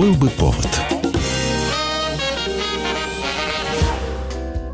Был 0.00 0.14
бы 0.14 0.30
повод. 0.30 0.66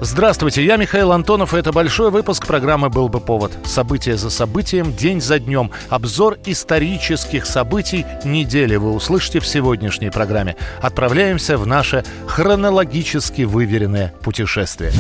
Здравствуйте, 0.01 0.65
я 0.65 0.77
Михаил 0.77 1.11
Антонов, 1.11 1.53
и 1.53 1.57
это 1.57 1.73
большой 1.73 2.13
выпуск 2.13 2.47
программы 2.47 2.91
«Был 2.91 3.09
бы 3.09 3.19
повод». 3.19 3.51
События 3.65 4.17
за 4.17 4.31
событием, 4.31 4.95
день 4.95 5.21
за 5.21 5.41
днем. 5.41 5.73
Обзор 5.89 6.39
исторических 6.47 7.45
событий 7.45 8.07
недели 8.23 8.77
вы 8.77 8.93
услышите 8.93 9.41
в 9.41 9.49
сегодняшней 9.49 10.11
программе. 10.11 10.55
Отправляемся 10.81 11.59
в 11.59 11.67
наше 11.67 12.05
хронологически 12.29 13.43
выверенное 13.43 14.15
путешествие. 14.23 14.93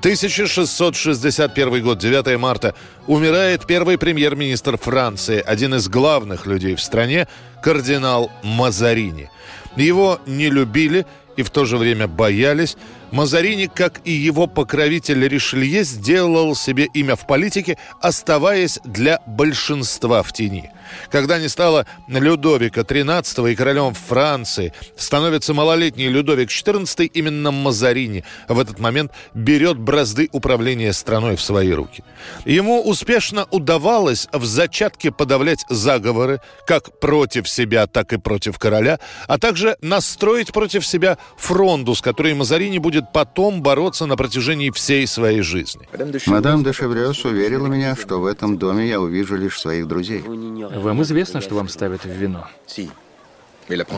1661 0.00 1.82
год, 1.82 1.98
9 1.98 2.38
марта. 2.38 2.74
Умирает 3.06 3.66
первый 3.66 3.98
премьер-министр 3.98 4.76
Франции, 4.76 5.42
один 5.44 5.74
из 5.74 5.88
главных 5.88 6.46
людей 6.46 6.76
в 6.76 6.80
стране, 6.80 7.26
кардинал 7.62 8.30
Мазарини. 8.44 9.28
Его 9.76 10.20
не 10.26 10.50
любили 10.50 11.04
и 11.36 11.42
в 11.42 11.50
то 11.50 11.64
же 11.64 11.76
время 11.78 12.06
боялись. 12.06 12.76
Мазарини, 13.10 13.70
как 13.72 14.00
и 14.04 14.12
его 14.12 14.46
покровитель 14.46 15.26
Ришелье, 15.26 15.84
сделал 15.84 16.54
себе 16.54 16.86
имя 16.94 17.16
в 17.16 17.26
политике, 17.26 17.78
оставаясь 18.00 18.78
для 18.84 19.20
большинства 19.26 20.22
в 20.22 20.32
тени. 20.32 20.70
Когда 21.10 21.38
не 21.38 21.48
стало 21.48 21.86
Людовика 22.08 22.82
XIII 22.82 23.52
и 23.52 23.54
королем 23.54 23.94
Франции, 23.94 24.72
становится 24.96 25.54
малолетний 25.54 26.08
Людовик 26.08 26.48
XIV, 26.48 27.06
именно 27.06 27.50
Мазарини 27.50 28.24
в 28.48 28.58
этот 28.58 28.78
момент 28.78 29.12
берет 29.34 29.78
бразды 29.78 30.28
управления 30.32 30.92
страной 30.92 31.36
в 31.36 31.42
свои 31.42 31.72
руки. 31.72 32.02
Ему 32.44 32.82
успешно 32.82 33.46
удавалось 33.50 34.28
в 34.32 34.44
зачатке 34.44 35.10
подавлять 35.10 35.64
заговоры 35.68 36.40
как 36.66 36.98
против 37.00 37.48
себя, 37.48 37.86
так 37.86 38.12
и 38.12 38.18
против 38.18 38.58
короля, 38.58 38.98
а 39.26 39.38
также 39.38 39.76
настроить 39.80 40.52
против 40.52 40.86
себя 40.86 41.18
фронду, 41.36 41.94
с 41.94 42.00
которой 42.00 42.34
Мазарини 42.34 42.78
будет 42.78 42.97
будет 42.98 43.12
потом 43.12 43.62
бороться 43.62 44.06
на 44.06 44.16
протяжении 44.16 44.70
всей 44.70 45.06
своей 45.06 45.42
жизни. 45.42 45.88
Мадам 46.26 46.62
де 46.62 46.72
Шеврёс 46.72 47.24
уверила 47.24 47.66
меня, 47.66 47.96
что 47.96 48.20
в 48.20 48.26
этом 48.26 48.58
доме 48.58 48.88
я 48.88 49.00
увижу 49.00 49.36
лишь 49.36 49.60
своих 49.60 49.86
друзей. 49.86 50.22
Вам 50.22 51.02
известно, 51.02 51.40
что 51.40 51.54
вам 51.54 51.68
ставят 51.68 52.04
в 52.04 52.08
вино? 52.08 52.46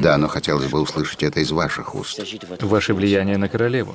Да, 0.01 0.19
но 0.19 0.29
хотелось 0.29 0.67
бы 0.67 0.81
услышать 0.81 1.23
это 1.23 1.41
из 1.41 1.51
ваших 1.53 1.95
уст. 1.95 2.21
Ваше 2.61 2.95
влияние 2.95 3.39
на 3.39 3.49
королеву. 3.49 3.95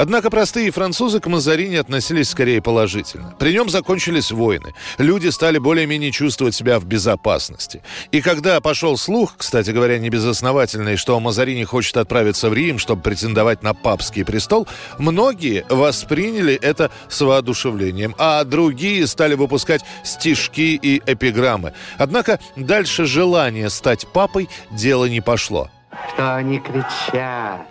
Однако 0.00 0.30
простые 0.30 0.70
французы 0.70 1.20
к 1.20 1.26
Мазарини 1.26 1.76
относились 1.76 2.30
скорее 2.30 2.62
положительно. 2.62 3.34
При 3.38 3.52
нем 3.52 3.68
закончились 3.68 4.32
войны. 4.32 4.72
Люди 4.96 5.28
стали 5.28 5.58
более-менее 5.58 6.10
чувствовать 6.10 6.54
себя 6.54 6.80
в 6.80 6.86
безопасности. 6.86 7.82
И 8.10 8.22
когда 8.22 8.62
пошел 8.62 8.96
слух, 8.96 9.34
кстати 9.36 9.72
говоря, 9.72 9.98
не 9.98 10.08
безосновательный, 10.08 10.96
что 10.96 11.20
Мазарини 11.20 11.64
хочет 11.64 11.98
отправиться 11.98 12.48
в 12.48 12.54
Рим, 12.54 12.78
чтобы 12.78 13.02
претендовать 13.02 13.62
на 13.62 13.74
папский 13.74 14.24
престол, 14.24 14.66
многие 14.96 15.66
восприняли 15.68 16.54
это 16.54 16.90
с 17.10 17.20
воодушевлением, 17.20 18.14
а 18.16 18.42
другие 18.44 19.06
стали 19.06 19.34
выпускать 19.34 19.82
стишки 20.02 20.80
и 20.80 21.02
эпиграммы. 21.04 21.74
Однако 21.98 22.40
дальше 22.56 23.04
желание 23.04 23.68
стать 23.68 24.06
папой 24.06 24.48
дело 24.70 25.04
не 25.04 25.20
пошло. 25.20 25.68
Что 26.14 26.36
они 26.36 26.58
кричат? 26.58 27.66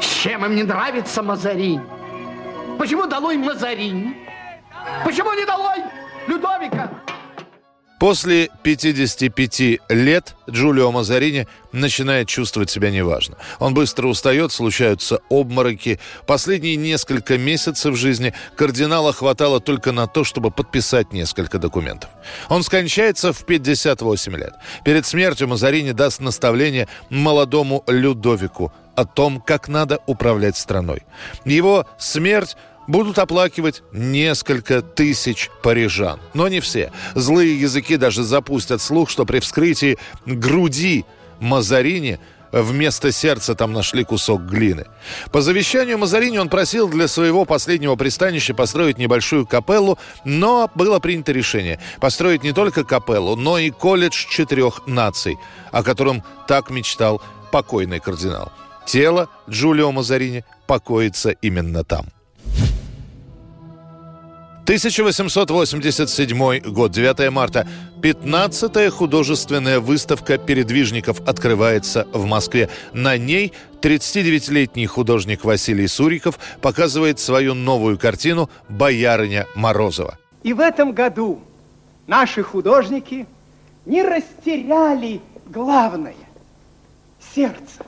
Чем 0.00 0.44
им 0.44 0.54
не 0.54 0.62
нравится 0.62 1.22
Мазаринь? 1.22 1.82
Почему 2.78 3.06
долой 3.06 3.36
Мазаринь? 3.36 4.16
Почему 5.04 5.32
не 5.32 5.44
долой 5.44 5.84
Людовика? 6.26 6.90
После 7.98 8.50
55 8.62 9.80
лет 9.88 10.36
Джулио 10.50 10.92
Мазарини 10.92 11.46
начинает 11.72 12.28
чувствовать 12.28 12.70
себя 12.70 12.90
неважно. 12.90 13.36
Он 13.58 13.72
быстро 13.72 14.06
устает, 14.06 14.52
случаются 14.52 15.20
обмороки. 15.30 15.98
Последние 16.26 16.76
несколько 16.76 17.38
месяцев 17.38 17.96
жизни 17.96 18.34
кардинала 18.54 19.14
хватало 19.14 19.60
только 19.60 19.92
на 19.92 20.06
то, 20.06 20.24
чтобы 20.24 20.50
подписать 20.50 21.12
несколько 21.12 21.58
документов. 21.58 22.10
Он 22.50 22.62
скончается 22.62 23.32
в 23.32 23.46
58 23.46 24.36
лет. 24.36 24.52
Перед 24.84 25.06
смертью 25.06 25.48
Мазарини 25.48 25.92
даст 25.92 26.20
наставление 26.20 26.88
молодому 27.08 27.82
Людовику 27.86 28.74
о 28.94 29.06
том, 29.06 29.40
как 29.40 29.68
надо 29.68 30.00
управлять 30.06 30.56
страной. 30.56 31.02
Его 31.44 31.86
смерть 31.98 32.56
будут 32.86 33.18
оплакивать 33.18 33.82
несколько 33.92 34.82
тысяч 34.82 35.50
парижан. 35.62 36.20
Но 36.34 36.48
не 36.48 36.60
все. 36.60 36.92
Злые 37.14 37.60
языки 37.60 37.96
даже 37.96 38.22
запустят 38.22 38.80
слух, 38.80 39.10
что 39.10 39.24
при 39.24 39.40
вскрытии 39.40 39.98
груди 40.24 41.04
Мазарини 41.40 42.18
вместо 42.52 43.12
сердца 43.12 43.54
там 43.54 43.72
нашли 43.72 44.04
кусок 44.04 44.42
глины. 44.42 44.86
По 45.32 45.42
завещанию 45.42 45.98
Мазарини 45.98 46.38
он 46.38 46.48
просил 46.48 46.88
для 46.88 47.08
своего 47.08 47.44
последнего 47.44 47.96
пристанища 47.96 48.54
построить 48.54 48.98
небольшую 48.98 49.46
капеллу, 49.46 49.98
но 50.24 50.70
было 50.74 50.98
принято 50.98 51.32
решение 51.32 51.80
построить 52.00 52.42
не 52.42 52.52
только 52.52 52.84
капеллу, 52.84 53.36
но 53.36 53.58
и 53.58 53.70
колледж 53.70 54.26
четырех 54.28 54.86
наций, 54.86 55.36
о 55.72 55.82
котором 55.82 56.22
так 56.48 56.70
мечтал 56.70 57.20
покойный 57.52 58.00
кардинал. 58.00 58.52
Тело 58.86 59.28
Джулио 59.50 59.90
Мазарини 59.90 60.44
покоится 60.66 61.30
именно 61.30 61.84
там. 61.84 62.06
1887 64.66 66.72
год, 66.72 66.90
9 66.90 67.30
марта. 67.30 67.68
15-я 68.02 68.90
художественная 68.90 69.78
выставка 69.78 70.38
передвижников 70.38 71.20
открывается 71.20 72.08
в 72.12 72.24
Москве. 72.24 72.68
На 72.92 73.16
ней 73.16 73.52
39-летний 73.80 74.86
художник 74.86 75.44
Василий 75.44 75.86
Суриков 75.86 76.40
показывает 76.60 77.20
свою 77.20 77.54
новую 77.54 77.96
картину 77.96 78.50
«Боярыня 78.68 79.46
Морозова». 79.54 80.18
И 80.42 80.52
в 80.52 80.58
этом 80.58 80.90
году 80.90 81.40
наши 82.08 82.42
художники 82.42 83.28
не 83.84 84.02
растеряли 84.02 85.20
главное– 85.46 86.16
сердце. 87.36 87.86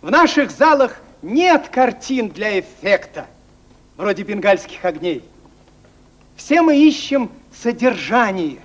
В 0.00 0.10
наших 0.10 0.52
залах 0.52 1.02
нет 1.20 1.68
картин 1.70 2.30
для 2.30 2.60
эффекта, 2.60 3.26
вроде 3.98 4.22
бенгальских 4.22 4.82
огней– 4.86 5.22
все 6.40 6.62
мы 6.62 6.88
ищем 6.88 7.30
содержание. 7.62 8.60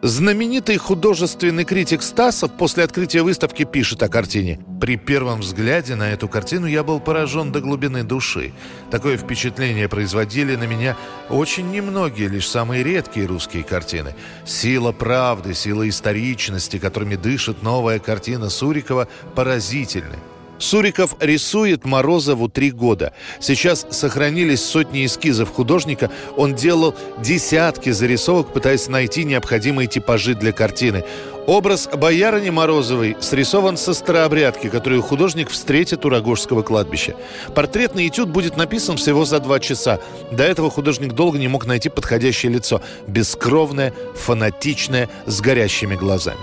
Знаменитый 0.00 0.78
художественный 0.78 1.64
критик 1.64 2.02
Стасов 2.02 2.52
после 2.52 2.84
открытия 2.84 3.22
выставки 3.22 3.64
пишет 3.64 4.02
о 4.02 4.08
картине. 4.08 4.60
При 4.80 4.96
первом 4.96 5.40
взгляде 5.40 5.96
на 5.96 6.10
эту 6.10 6.28
картину 6.28 6.66
я 6.66 6.82
был 6.84 7.00
поражен 7.00 7.52
до 7.52 7.60
глубины 7.60 8.04
души. 8.04 8.52
Такое 8.90 9.18
впечатление 9.18 9.88
производили 9.88 10.56
на 10.56 10.64
меня 10.64 10.96
очень 11.28 11.70
немногие, 11.70 12.28
лишь 12.28 12.48
самые 12.48 12.84
редкие 12.84 13.26
русские 13.26 13.64
картины. 13.64 14.14
Сила 14.46 14.92
правды, 14.92 15.52
сила 15.52 15.86
историчности, 15.86 16.78
которыми 16.78 17.16
дышит 17.16 17.62
новая 17.62 17.98
картина 17.98 18.48
Сурикова, 18.48 19.08
поразительны. 19.34 20.16
Суриков 20.58 21.16
рисует 21.20 21.84
Морозову 21.84 22.48
три 22.48 22.70
года. 22.70 23.12
Сейчас 23.40 23.86
сохранились 23.90 24.62
сотни 24.62 25.06
эскизов 25.06 25.50
художника. 25.50 26.10
Он 26.36 26.54
делал 26.54 26.94
десятки 27.22 27.90
зарисовок, 27.90 28.52
пытаясь 28.52 28.88
найти 28.88 29.24
необходимые 29.24 29.86
типажи 29.86 30.34
для 30.34 30.52
картины. 30.52 31.04
Образ 31.48 31.88
боярыни 31.90 32.50
Морозовой 32.50 33.16
срисован 33.20 33.78
со 33.78 33.94
старообрядки, 33.94 34.68
которую 34.68 35.00
художник 35.00 35.48
встретит 35.48 36.04
у 36.04 36.10
Рогожского 36.10 36.60
кладбища. 36.60 37.16
Портретный 37.54 38.06
этюд 38.06 38.28
будет 38.28 38.58
написан 38.58 38.98
всего 38.98 39.24
за 39.24 39.40
два 39.40 39.58
часа. 39.58 39.98
До 40.30 40.44
этого 40.44 40.68
художник 40.70 41.14
долго 41.14 41.38
не 41.38 41.48
мог 41.48 41.64
найти 41.64 41.88
подходящее 41.88 42.52
лицо. 42.52 42.82
Бескровное, 43.06 43.94
фанатичное, 44.14 45.08
с 45.24 45.40
горящими 45.40 45.96
глазами. 45.96 46.36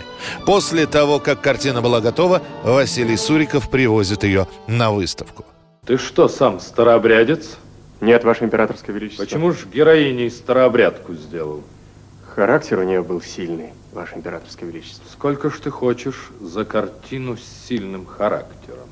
После 0.47 0.87
того, 0.87 1.19
как 1.19 1.39
картина 1.39 1.83
была 1.83 2.01
готова, 2.01 2.41
Василий 2.63 3.15
Суриков 3.15 3.69
привозит 3.69 4.23
ее 4.23 4.47
на 4.65 4.89
выставку. 4.89 5.45
Ты 5.85 5.99
что, 5.99 6.27
сам 6.27 6.59
старообрядец? 6.59 7.57
Нет, 8.01 8.23
Ваше 8.23 8.45
Императорское 8.45 8.95
Величество. 8.95 9.23
Почему 9.23 9.51
же 9.51 9.67
героиней 9.71 10.31
старообрядку 10.31 11.13
сделал? 11.13 11.61
Характер 12.35 12.79
у 12.79 12.83
нее 12.83 13.01
был 13.01 13.21
сильный. 13.21 13.69
Ваше 13.93 14.15
Императорское 14.15 14.69
Величество. 14.69 15.05
Сколько 15.09 15.49
ж 15.49 15.57
ты 15.63 15.69
хочешь 15.69 16.31
за 16.41 16.65
картину 16.65 17.37
с 17.37 17.67
сильным 17.67 18.05
характером? 18.05 18.89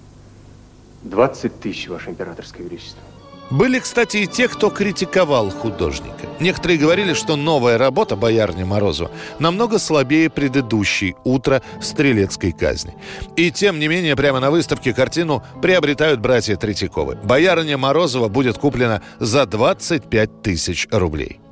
20 1.01 1.59
тысяч, 1.59 1.89
Ваше 1.89 2.11
Императорское 2.11 2.65
Величество. 2.65 3.01
Были, 3.49 3.79
кстати, 3.79 4.17
и 4.17 4.27
те, 4.27 4.47
кто 4.47 4.69
критиковал 4.69 5.49
художника. 5.49 6.25
Некоторые 6.39 6.79
говорили, 6.79 7.13
что 7.13 7.35
новая 7.35 7.77
работа 7.77 8.15
боярни 8.15 8.63
Морозова 8.63 9.11
намного 9.39 9.77
слабее 9.77 10.29
предыдущей 10.29 11.13
«Утро 11.25 11.61
стрелецкой 11.81 12.53
казни». 12.53 12.95
И 13.35 13.51
тем 13.51 13.77
не 13.77 13.89
менее, 13.89 14.15
прямо 14.15 14.39
на 14.39 14.51
выставке 14.51 14.93
картину 14.93 15.43
приобретают 15.61 16.21
братья 16.21 16.55
Третьяковы. 16.55 17.17
Боярня 17.21 17.77
Морозова 17.77 18.29
будет 18.29 18.57
куплена 18.57 19.01
за 19.19 19.45
25 19.45 20.41
тысяч 20.41 20.87
рублей. 20.89 21.42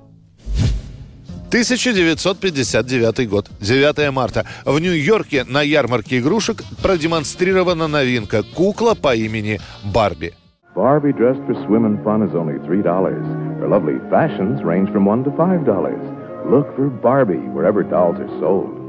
1959 1.51 3.29
год, 3.29 3.49
9 3.59 4.11
марта. 4.13 4.45
В 4.63 4.79
Нью-Йорке 4.79 5.43
на 5.43 5.61
ярмарке 5.61 6.19
игрушек 6.19 6.63
продемонстрирована 6.81 7.89
новинка– 7.89 8.41
кукла 8.55 8.95
по 8.95 9.13
имени 9.13 9.59
Барби. 9.93 10.33
Barbie 10.73 11.11
dressed 11.11 11.45
for 11.45 11.55
swim 11.65 11.83
and 11.83 12.01
fun 12.05 12.23
is 12.23 12.33
only 12.33 12.57
$3. 12.59 13.59
Her 13.59 13.67
lovely 13.67 13.99
fashions 14.09 14.63
range 14.63 14.89
from 14.93 15.03
1 15.03 15.25
to 15.25 15.31
$5. 15.31 16.49
Look 16.49 16.73
for 16.77 16.89
Barbie 16.89 17.49
wherever 17.53 17.83
dolls 17.83 18.17
are 18.17 18.39
sold. 18.39 18.80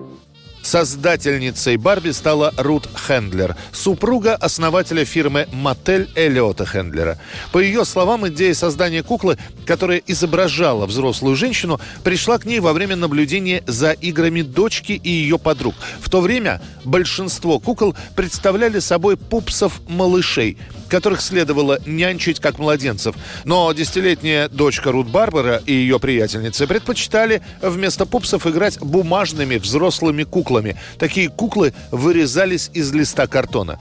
Создательницей 0.62 1.76
Барби 1.76 2.10
стала 2.10 2.54
Рут 2.56 2.88
Хендлер, 2.94 3.56
супруга 3.72 4.34
основателя 4.36 5.04
фирмы 5.04 5.48
Мотель 5.52 6.08
Эллиота 6.14 6.64
Хендлера. 6.64 7.18
По 7.50 7.58
ее 7.58 7.84
словам, 7.84 8.28
идея 8.28 8.54
создания 8.54 9.02
куклы, 9.02 9.38
которая 9.66 10.00
изображала 10.06 10.86
взрослую 10.86 11.36
женщину, 11.36 11.80
пришла 12.04 12.38
к 12.38 12.44
ней 12.44 12.60
во 12.60 12.72
время 12.72 12.96
наблюдения 12.96 13.62
за 13.66 13.92
играми 13.92 14.42
дочки 14.42 14.92
и 14.92 15.10
ее 15.10 15.38
подруг. 15.38 15.74
В 16.00 16.08
то 16.08 16.20
время 16.20 16.62
большинство 16.84 17.58
кукол 17.58 17.96
представляли 18.14 18.78
собой 18.78 19.16
пупсов-малышей– 19.16 20.58
которых 20.92 21.22
следовало 21.22 21.78
нянчить 21.86 22.38
как 22.38 22.58
младенцев. 22.58 23.14
Но 23.44 23.72
десятилетняя 23.72 24.50
дочка 24.50 24.92
Рут 24.92 25.08
Барбара 25.08 25.62
и 25.64 25.72
ее 25.72 25.98
приятельницы 25.98 26.66
предпочитали 26.66 27.40
вместо 27.62 28.04
пупсов 28.04 28.46
играть 28.46 28.78
бумажными 28.78 29.56
взрослыми 29.56 30.24
куклами. 30.24 30.51
Такие 30.98 31.28
куклы 31.28 31.72
вырезались 31.90 32.70
из 32.74 32.92
листа 32.92 33.26
картона. 33.26 33.78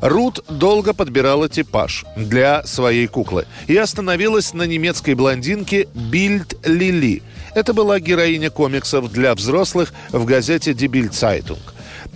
Рут 0.00 0.44
долго 0.48 0.94
подбирала 0.94 1.48
типаж 1.48 2.04
для 2.16 2.64
своей 2.64 3.06
куклы 3.06 3.46
и 3.66 3.76
остановилась 3.76 4.52
на 4.54 4.64
немецкой 4.64 5.14
блондинке 5.14 5.88
Бильд 5.94 6.54
Лили. 6.64 7.22
Это 7.54 7.72
была 7.72 8.00
героиня 8.00 8.50
комиксов 8.50 9.10
для 9.12 9.34
взрослых 9.34 9.92
в 10.10 10.24
газете 10.24 10.72
Zeitung. 10.72 11.58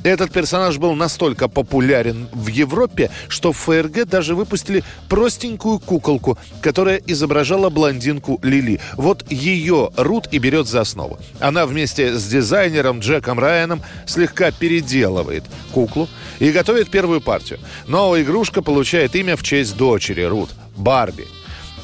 Этот 0.05 0.33
персонаж 0.33 0.79
был 0.79 0.95
настолько 0.95 1.49
популярен 1.49 2.29
в 2.33 2.47
Европе, 2.47 3.11
что 3.29 3.53
в 3.53 3.57
ФРГ 3.59 4.07
даже 4.07 4.35
выпустили 4.35 4.85
простенькую 5.09 5.79
куколку, 5.79 6.39
которая 6.61 6.97
изображала 7.07 7.69
блондинку 7.69 8.39
Лили. 8.43 8.81
Вот 8.97 9.31
ее 9.31 9.91
Рут 9.97 10.29
и 10.31 10.39
берет 10.39 10.67
за 10.69 10.83
основу. 10.83 11.19
Она 11.41 11.67
вместе 11.67 12.15
с 12.15 12.27
дизайнером 12.27 13.01
Джеком 13.01 13.39
Райаном 13.39 13.83
слегка 14.07 14.51
переделывает 14.51 15.45
куклу 15.73 16.09
и 16.39 16.51
готовит 16.51 16.91
первую 16.91 17.21
партию. 17.21 17.59
Новая 17.87 18.23
игрушка 18.23 18.63
получает 18.63 19.15
имя 19.17 19.37
в 19.37 19.43
честь 19.43 19.77
дочери 19.77 20.23
Рут– 20.23 20.51
Барби– 20.77 21.27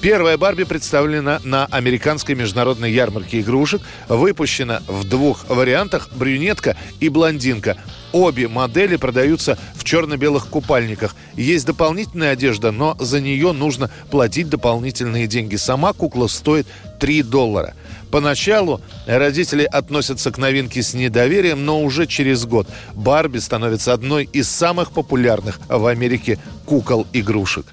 Первая 0.04 0.36
Барби 0.36 0.64
представлена 0.64 1.40
на 1.44 1.64
американской 1.64 2.34
международной 2.34 2.92
ярмарке 2.92 3.40
игрушек. 3.40 3.80
Выпущена 4.06 4.82
в 4.86 5.08
двух 5.08 5.48
вариантах– 5.48 6.10
брюнетка 6.12 6.76
и 7.00 7.08
блондинка. 7.08 7.78
Обе 8.14 8.46
модели 8.46 8.94
продаются 8.94 9.58
в 9.74 9.82
черно-белых 9.82 10.46
купальниках. 10.46 11.16
Есть 11.34 11.66
дополнительная 11.66 12.30
одежда, 12.30 12.70
но 12.70 12.96
за 13.00 13.20
нее 13.20 13.50
нужно 13.50 13.90
платить 14.08 14.48
дополнительные 14.48 15.26
деньги. 15.26 15.56
Сама 15.56 15.92
кукла 15.92 16.28
стоит 16.28 16.68
3 17.00 17.24
доллара. 17.24 17.74
Поначалу 18.12 18.80
родители 19.08 19.64
относятся 19.64 20.30
к 20.30 20.38
новинке 20.38 20.80
с 20.80 20.94
недоверием, 20.94 21.64
но 21.64 21.82
уже 21.82 22.06
через 22.06 22.44
год 22.44 22.68
Барби 22.94 23.38
становится 23.38 23.92
одной 23.92 24.28
из 24.32 24.48
самых 24.48 24.92
популярных 24.92 25.58
в 25.68 25.84
Америке 25.84 26.38
кукол-игрушек. 26.66 27.66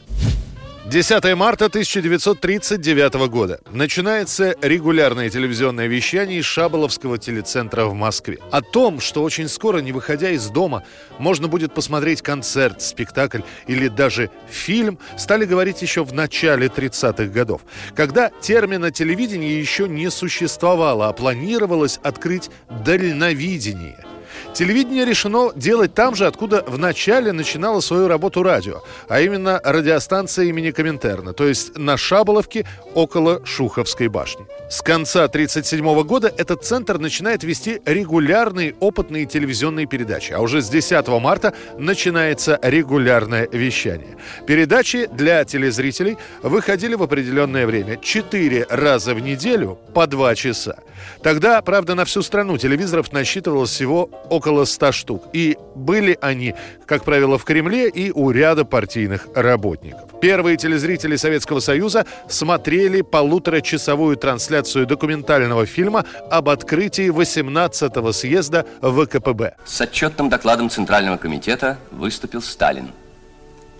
10 0.91 1.35
марта 1.37 1.67
1939 1.67 3.13
года. 3.29 3.61
Начинается 3.71 4.57
регулярное 4.61 5.29
телевизионное 5.29 5.87
вещание 5.87 6.39
из 6.39 6.45
Шаболовского 6.45 7.17
телецентра 7.17 7.85
в 7.85 7.93
Москве. 7.93 8.39
О 8.51 8.61
том, 8.61 8.99
что 8.99 9.23
очень 9.23 9.47
скоро, 9.47 9.77
не 9.77 9.93
выходя 9.93 10.31
из 10.31 10.49
дома, 10.49 10.83
можно 11.17 11.47
будет 11.47 11.73
посмотреть 11.73 12.21
концерт, 12.21 12.81
спектакль 12.81 13.39
или 13.67 13.87
даже 13.87 14.31
фильм, 14.49 14.99
стали 15.17 15.45
говорить 15.45 15.81
еще 15.81 16.03
в 16.03 16.11
начале 16.11 16.67
30-х 16.67 17.27
годов, 17.27 17.61
когда 17.95 18.29
термина 18.41 18.91
телевидение 18.91 19.57
еще 19.57 19.87
не 19.87 20.11
существовало, 20.11 21.07
а 21.07 21.13
планировалось 21.13 22.01
открыть 22.03 22.49
дальновидение– 22.83 24.05
Телевидение 24.53 25.05
решено 25.05 25.51
делать 25.55 25.93
там 25.93 26.13
же, 26.13 26.27
откуда 26.27 26.61
в 26.67 26.77
начале 26.77 27.31
начинало 27.31 27.79
свою 27.79 28.09
работу 28.09 28.43
радио, 28.43 28.81
а 29.07 29.21
именно 29.21 29.61
радиостанция 29.63 30.45
имени 30.45 30.71
Коминтерна, 30.71 31.31
то 31.31 31.47
есть 31.47 31.77
на 31.77 31.95
Шаболовке 31.95 32.65
около 32.93 33.45
Шуховской 33.45 34.09
башни. 34.09 34.45
С 34.69 34.81
конца 34.81 35.23
1937 35.23 36.03
года 36.03 36.33
этот 36.37 36.65
центр 36.65 36.97
начинает 36.97 37.43
вести 37.43 37.81
регулярные 37.85 38.75
опытные 38.81 39.25
телевизионные 39.25 39.85
передачи, 39.85 40.33
а 40.33 40.41
уже 40.41 40.61
с 40.61 40.69
10 40.69 41.07
марта 41.07 41.53
начинается 41.77 42.59
регулярное 42.61 43.47
вещание. 43.51 44.17
Передачи 44.45 45.07
для 45.13 45.45
телезрителей 45.45 46.17
выходили 46.43 46.95
в 46.95 47.03
определенное 47.03 47.65
время, 47.65 47.97
4 47.97 48.67
раза 48.69 49.15
в 49.15 49.21
неделю 49.21 49.79
по 49.93 50.07
2 50.07 50.35
часа. 50.35 50.75
Тогда, 51.23 51.61
правда, 51.61 51.95
на 51.95 52.05
всю 52.05 52.21
страну 52.21 52.57
телевизоров 52.57 53.11
насчитывалось 53.11 53.71
всего 53.71 54.09
около 54.29 54.40
100 54.65 54.91
штук. 54.91 55.23
И 55.33 55.57
были 55.75 56.17
они, 56.21 56.55
как 56.85 57.03
правило, 57.03 57.37
в 57.37 57.43
Кремле 57.43 57.89
и 57.89 58.11
у 58.11 58.31
ряда 58.31 58.65
партийных 58.65 59.27
работников. 59.35 60.19
Первые 60.21 60.57
телезрители 60.57 61.15
Советского 61.15 61.59
Союза 61.59 62.05
смотрели 62.27 63.01
полуторачасовую 63.01 64.17
трансляцию 64.17 64.85
документального 64.85 65.65
фильма 65.65 66.05
об 66.29 66.49
открытии 66.49 67.09
18-го 67.09 68.11
съезда 68.11 68.65
ВКПБ. 68.81 69.55
С 69.65 69.81
отчетным 69.81 70.29
докладом 70.29 70.69
Центрального 70.69 71.17
комитета 71.17 71.77
выступил 71.91 72.41
Сталин. 72.41 72.91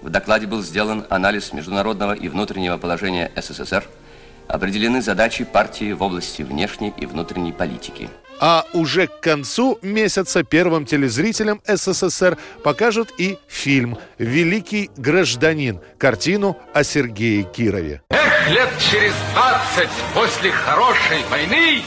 В 0.01 0.09
докладе 0.09 0.47
был 0.47 0.63
сделан 0.63 1.05
анализ 1.09 1.53
международного 1.53 2.13
и 2.13 2.27
внутреннего 2.27 2.77
положения 2.77 3.31
СССР, 3.35 3.83
определены 4.47 5.01
задачи 5.01 5.43
партии 5.43 5.93
в 5.93 6.01
области 6.01 6.41
внешней 6.41 6.93
и 6.97 7.05
внутренней 7.05 7.53
политики– 7.53 8.09
а 8.41 8.65
уже 8.73 9.07
к 9.07 9.21
концу 9.21 9.77
месяца 9.83 10.43
первым 10.43 10.85
телезрителям 10.85 11.61
СССР 11.65 12.38
покажут 12.63 13.13
и 13.17 13.38
фильм 13.47 13.97
«Великий 14.17 14.89
гражданин», 14.97 15.79
картину 15.99 16.57
о 16.73 16.83
Сергее 16.83 17.43
Кирове. 17.43 18.01
Эх, 18.09 18.49
лет 18.49 18.69
через 18.79 19.13
двадцать 19.33 19.89
после 20.15 20.51
хорошей 20.51 21.23
войны 21.29 21.83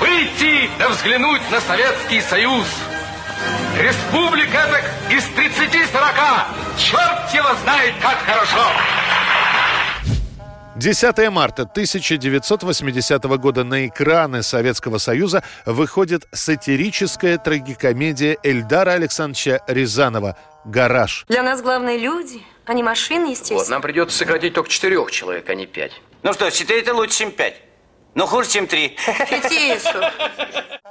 выйти 0.00 0.70
да 0.78 0.88
взглянуть 0.88 1.42
на 1.50 1.60
Советский 1.60 2.22
Союз. 2.22 2.66
Республика 3.78 4.66
так 4.70 4.84
из 5.10 5.24
30-40, 5.24 6.78
черт 6.78 7.34
его 7.34 7.54
знает, 7.62 7.94
как 8.00 8.18
хорошо. 8.24 8.64
10 10.82 11.30
марта 11.30 11.62
1980 11.62 13.22
года 13.38 13.62
на 13.62 13.86
экраны 13.86 14.42
Советского 14.42 14.98
Союза 14.98 15.44
выходит 15.64 16.26
сатирическая 16.32 17.38
трагикомедия 17.38 18.36
Эльдара 18.42 18.90
Александровича 18.90 19.60
Рязанова 19.68 20.36
«Гараж». 20.64 21.24
Для 21.28 21.44
нас 21.44 21.62
главные 21.62 21.98
люди, 21.98 22.42
а 22.66 22.74
не 22.74 22.82
машины, 22.82 23.26
естественно. 23.26 23.60
Вот, 23.60 23.68
нам 23.68 23.80
придется 23.80 24.18
сократить 24.18 24.54
только 24.54 24.70
четырех 24.70 25.12
человек, 25.12 25.48
а 25.48 25.54
не 25.54 25.66
пять. 25.66 25.92
Ну 26.24 26.32
что, 26.32 26.50
четыре 26.50 26.80
это 26.80 26.92
лучше, 26.94 27.16
чем 27.16 27.30
пять. 27.30 27.60
Но 28.14 28.26
хуже, 28.26 28.50
чем 28.50 28.66
три. 28.66 28.96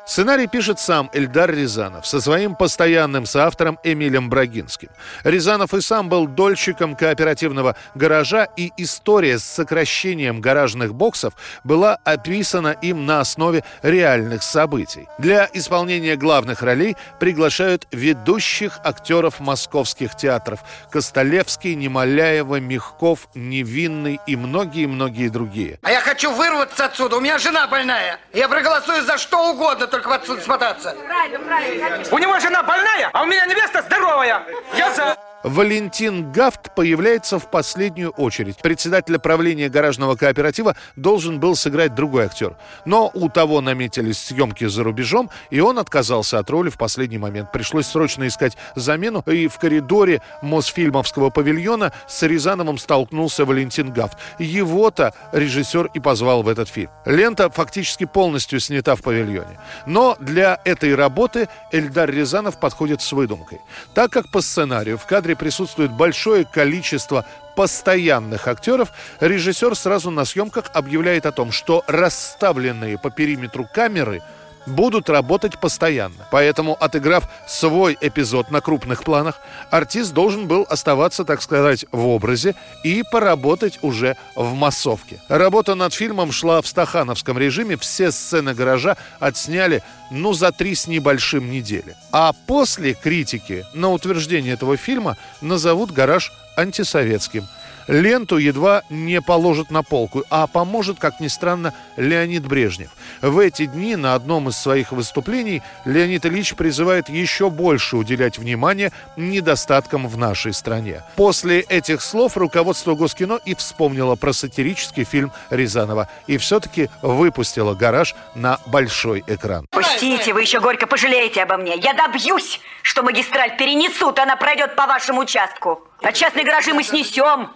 Сценарий 0.05 0.47
пишет 0.47 0.79
сам 0.79 1.09
Эльдар 1.13 1.51
Рязанов 1.51 2.05
со 2.05 2.19
своим 2.19 2.55
постоянным 2.55 3.25
соавтором 3.25 3.79
Эмилем 3.83 4.29
Брагинским. 4.29 4.89
Рязанов 5.23 5.73
и 5.73 5.79
сам 5.79 6.09
был 6.09 6.27
дольщиком 6.27 6.95
кооперативного 6.95 7.77
гаража, 7.95 8.45
и 8.57 8.71
история 8.77 9.37
с 9.37 9.43
сокращением 9.43 10.41
гаражных 10.41 10.95
боксов 10.95 11.33
была 11.63 11.97
описана 12.03 12.75
им 12.81 13.05
на 13.05 13.21
основе 13.21 13.63
реальных 13.83 14.43
событий. 14.43 15.07
Для 15.19 15.47
исполнения 15.53 16.17
главных 16.17 16.61
ролей 16.61 16.97
приглашают 17.19 17.87
ведущих 17.91 18.79
актеров 18.83 19.39
московских 19.39 20.17
театров 20.17 20.59
Костолевский, 20.91 21.75
Немоляева, 21.75 22.59
Мягков, 22.59 23.29
Невинный 23.35 24.19
и 24.27 24.35
многие-многие 24.35 25.29
другие. 25.29 25.79
А 25.83 25.91
я 25.91 26.01
хочу 26.01 26.33
вырваться 26.33 26.85
отсюда, 26.85 27.10
у 27.17 27.19
меня 27.19 27.37
жена 27.37 27.67
больная. 27.67 28.19
Я 28.33 28.47
проголосую 28.47 29.03
за 29.03 29.17
что 29.17 29.51
угодно, 29.51 29.87
только 29.87 30.13
отсюда 30.13 30.41
смотаться. 30.41 30.95
Правильно, 31.07 31.39
правильно, 31.39 31.89
конечно. 31.89 32.15
У 32.15 32.19
него 32.19 32.39
жена 32.39 32.63
больная, 32.63 33.09
а 33.13 33.23
у 33.23 33.25
меня 33.25 33.45
невеста 33.45 33.81
здоровая. 33.81 34.43
Я 34.75 34.91
за... 34.93 35.17
Валентин 35.43 36.31
Гафт 36.31 36.75
появляется 36.75 37.39
в 37.39 37.49
последнюю 37.49 38.11
очередь. 38.11 38.57
Председателя 38.57 39.17
правления 39.17 39.69
гаражного 39.69 40.15
кооператива 40.15 40.75
должен 40.95 41.39
был 41.39 41.55
сыграть 41.55 41.95
другой 41.95 42.25
актер. 42.25 42.55
Но 42.85 43.09
у 43.13 43.29
того 43.29 43.61
наметились 43.61 44.19
съемки 44.19 44.65
за 44.65 44.83
рубежом, 44.83 45.29
и 45.49 45.59
он 45.59 45.79
отказался 45.79 46.39
от 46.39 46.49
роли 46.49 46.69
в 46.69 46.77
последний 46.77 47.17
момент. 47.17 47.51
Пришлось 47.51 47.87
срочно 47.87 48.27
искать 48.27 48.55
замену, 48.75 49.23
и 49.25 49.47
в 49.47 49.57
коридоре 49.57 50.21
Мосфильмовского 50.41 51.29
павильона 51.29 51.91
с 52.07 52.21
Рязановым 52.23 52.77
столкнулся 52.77 53.45
Валентин 53.45 53.91
Гафт. 53.91 54.17
Его-то 54.39 55.13
режиссер 55.31 55.89
и 55.93 55.99
позвал 55.99 56.43
в 56.43 56.49
этот 56.49 56.69
фильм. 56.69 56.91
Лента 57.05 57.49
фактически 57.49 58.05
полностью 58.05 58.59
снята 58.59 58.95
в 58.95 59.01
павильоне. 59.01 59.59
Но 59.85 60.15
для 60.19 60.59
этой 60.65 60.95
работы 60.95 61.49
Эльдар 61.71 62.09
Рязанов 62.09 62.59
подходит 62.59 63.01
с 63.01 63.11
выдумкой. 63.11 63.59
Так 63.93 64.11
как 64.11 64.29
по 64.31 64.41
сценарию 64.41 64.97
в 64.97 65.05
кадре 65.05 65.30
присутствует 65.35 65.91
большое 65.91 66.45
количество 66.45 67.25
постоянных 67.55 68.47
актеров, 68.47 68.91
режиссер 69.19 69.75
сразу 69.75 70.09
на 70.11 70.25
съемках 70.25 70.71
объявляет 70.73 71.25
о 71.25 71.31
том, 71.31 71.51
что 71.51 71.83
расставленные 71.87 72.97
по 72.97 73.09
периметру 73.09 73.67
камеры– 73.71 74.21
будут 74.65 75.09
работать 75.09 75.59
постоянно. 75.59 76.27
Поэтому, 76.31 76.75
отыграв 76.79 77.27
свой 77.47 77.97
эпизод 77.99 78.51
на 78.51 78.61
крупных 78.61 79.03
планах, 79.03 79.39
артист 79.69 80.13
должен 80.13 80.47
был 80.47 80.65
оставаться, 80.69 81.25
так 81.25 81.41
сказать, 81.41 81.85
в 81.91 82.07
образе 82.07 82.55
и 82.83 83.03
поработать 83.11 83.79
уже 83.81 84.17
в 84.35 84.53
массовке. 84.53 85.21
Работа 85.29 85.75
над 85.75 85.93
фильмом 85.93 86.31
шла 86.31 86.61
в 86.61 86.67
стахановском 86.67 87.37
режиме, 87.37 87.77
все 87.77 88.11
сцены 88.11 88.53
гаража 88.53 88.97
отсняли, 89.19 89.83
ну, 90.09 90.33
за 90.33 90.51
три 90.51 90.75
с 90.75 90.87
небольшим 90.87 91.49
недели. 91.49 91.95
А 92.11 92.33
после 92.47 92.93
критики 92.93 93.65
на 93.73 93.89
утверждение 93.89 94.53
этого 94.53 94.77
фильма 94.77 95.17
назовут 95.41 95.91
гараж 95.91 96.31
антисоветским– 96.55 97.47
Ленту 97.87 98.37
едва 98.37 98.83
не 98.89 99.21
положат 99.21 99.71
на 99.71 99.83
полку, 99.83 100.23
а 100.29 100.47
поможет, 100.47 100.99
как 100.99 101.19
ни 101.19 101.27
странно, 101.27 101.73
Леонид 101.97 102.45
Брежнев. 102.45 102.89
В 103.21 103.39
эти 103.39 103.65
дни 103.65 103.95
на 103.95 104.15
одном 104.15 104.49
из 104.49 104.57
своих 104.57 104.91
выступлений 104.91 105.61
Леонид 105.85 106.25
Ильич 106.25 106.55
призывает 106.55 107.09
еще 107.09 107.49
больше 107.49 107.97
уделять 107.97 108.37
внимание 108.37 108.91
недостаткам 109.17 110.07
в 110.07 110.17
нашей 110.17 110.53
стране. 110.53 111.03
После 111.15 111.61
этих 111.61 112.01
слов 112.01 112.37
руководство 112.37 112.95
Госкино 112.95 113.39
и 113.45 113.55
вспомнило 113.55 114.15
про 114.15 114.33
сатирический 114.33 115.03
фильм 115.03 115.31
Рязанова 115.49 116.09
и 116.27 116.37
все-таки 116.37 116.89
выпустило 117.01 117.73
«Гараж» 117.73 118.15
на 118.35 118.59
большой 118.65 119.23
экран. 119.27 119.65
Пустите, 119.71 120.33
вы 120.33 120.41
еще 120.41 120.59
горько 120.59 120.87
пожалеете 120.87 121.43
обо 121.43 121.57
мне. 121.57 121.75
Я 121.77 121.93
добьюсь, 121.93 122.59
что 122.81 123.03
магистраль 123.03 123.57
перенесут, 123.57 124.19
она 124.19 124.35
пройдет 124.35 124.75
по 124.75 124.87
вашему 124.87 125.21
участку. 125.21 125.81
А 126.01 126.11
частные 126.11 126.45
гаражи 126.45 126.73
мы 126.73 126.83
снесем 126.83 127.49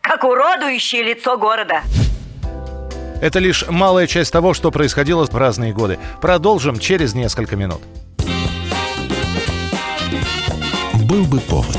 как 0.00 0.24
уродующее 0.24 1.02
лицо 1.02 1.36
города. 1.36 1.82
Это 3.20 3.38
лишь 3.38 3.66
малая 3.68 4.06
часть 4.06 4.32
того, 4.32 4.54
что 4.54 4.70
происходило 4.70 5.26
в 5.26 5.36
разные 5.36 5.72
годы. 5.72 5.98
Продолжим 6.20 6.78
через 6.78 7.14
несколько 7.14 7.54
минут. 7.56 7.82
Был 10.94 11.24
бы 11.24 11.38
повод. 11.40 11.78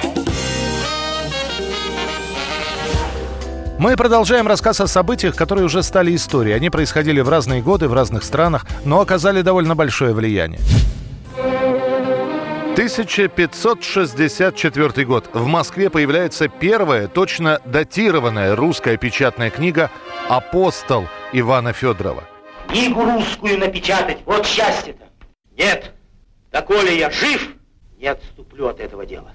Мы 3.81 3.97
продолжаем 3.97 4.45
рассказ 4.45 4.79
о 4.79 4.85
событиях, 4.85 5.35
которые 5.35 5.65
уже 5.65 5.81
стали 5.81 6.15
историей. 6.15 6.53
Они 6.53 6.69
происходили 6.69 7.19
в 7.19 7.29
разные 7.29 7.63
годы, 7.63 7.87
в 7.87 7.93
разных 7.93 8.23
странах, 8.23 8.67
но 8.85 9.01
оказали 9.01 9.41
довольно 9.41 9.75
большое 9.75 10.13
влияние. 10.13 10.59
1564 12.73 15.05
год. 15.07 15.31
В 15.33 15.47
Москве 15.47 15.89
появляется 15.89 16.47
первая, 16.47 17.07
точно 17.07 17.59
датированная 17.65 18.55
русская 18.55 18.97
печатная 18.97 19.49
книга 19.49 19.89
«Апостол» 20.29 21.07
Ивана 21.33 21.73
Федорова. 21.73 22.25
Книгу 22.67 23.03
русскую 23.03 23.57
напечатать, 23.57 24.19
вот 24.27 24.45
счастье-то. 24.45 25.05
Нет, 25.57 25.95
доколе 26.51 26.99
я 26.99 27.09
жив, 27.09 27.55
не 27.97 28.05
отступлю 28.05 28.67
от 28.67 28.79
этого 28.79 29.07
дела. 29.07 29.31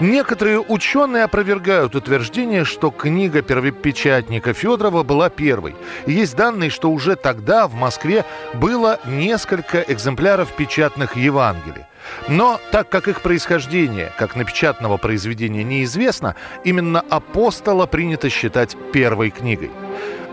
Некоторые 0.00 0.60
ученые 0.60 1.24
опровергают 1.24 1.94
утверждение, 1.94 2.64
что 2.64 2.90
книга 2.90 3.40
первопечатника 3.40 4.52
Федорова 4.52 5.02
была 5.02 5.30
первой. 5.30 5.74
Есть 6.06 6.36
данные, 6.36 6.68
что 6.68 6.90
уже 6.90 7.16
тогда 7.16 7.66
в 7.66 7.74
Москве 7.74 8.26
было 8.52 9.00
несколько 9.06 9.80
экземпляров 9.80 10.52
печатных 10.52 11.16
Евангелий. 11.16 11.84
Но 12.28 12.60
так 12.72 12.90
как 12.90 13.08
их 13.08 13.22
происхождение, 13.22 14.12
как 14.18 14.36
напечатанного 14.36 14.98
произведения, 14.98 15.64
неизвестно, 15.64 16.36
именно 16.62 17.00
«Апостола» 17.08 17.86
принято 17.86 18.28
считать 18.28 18.76
первой 18.92 19.30
книгой. 19.30 19.70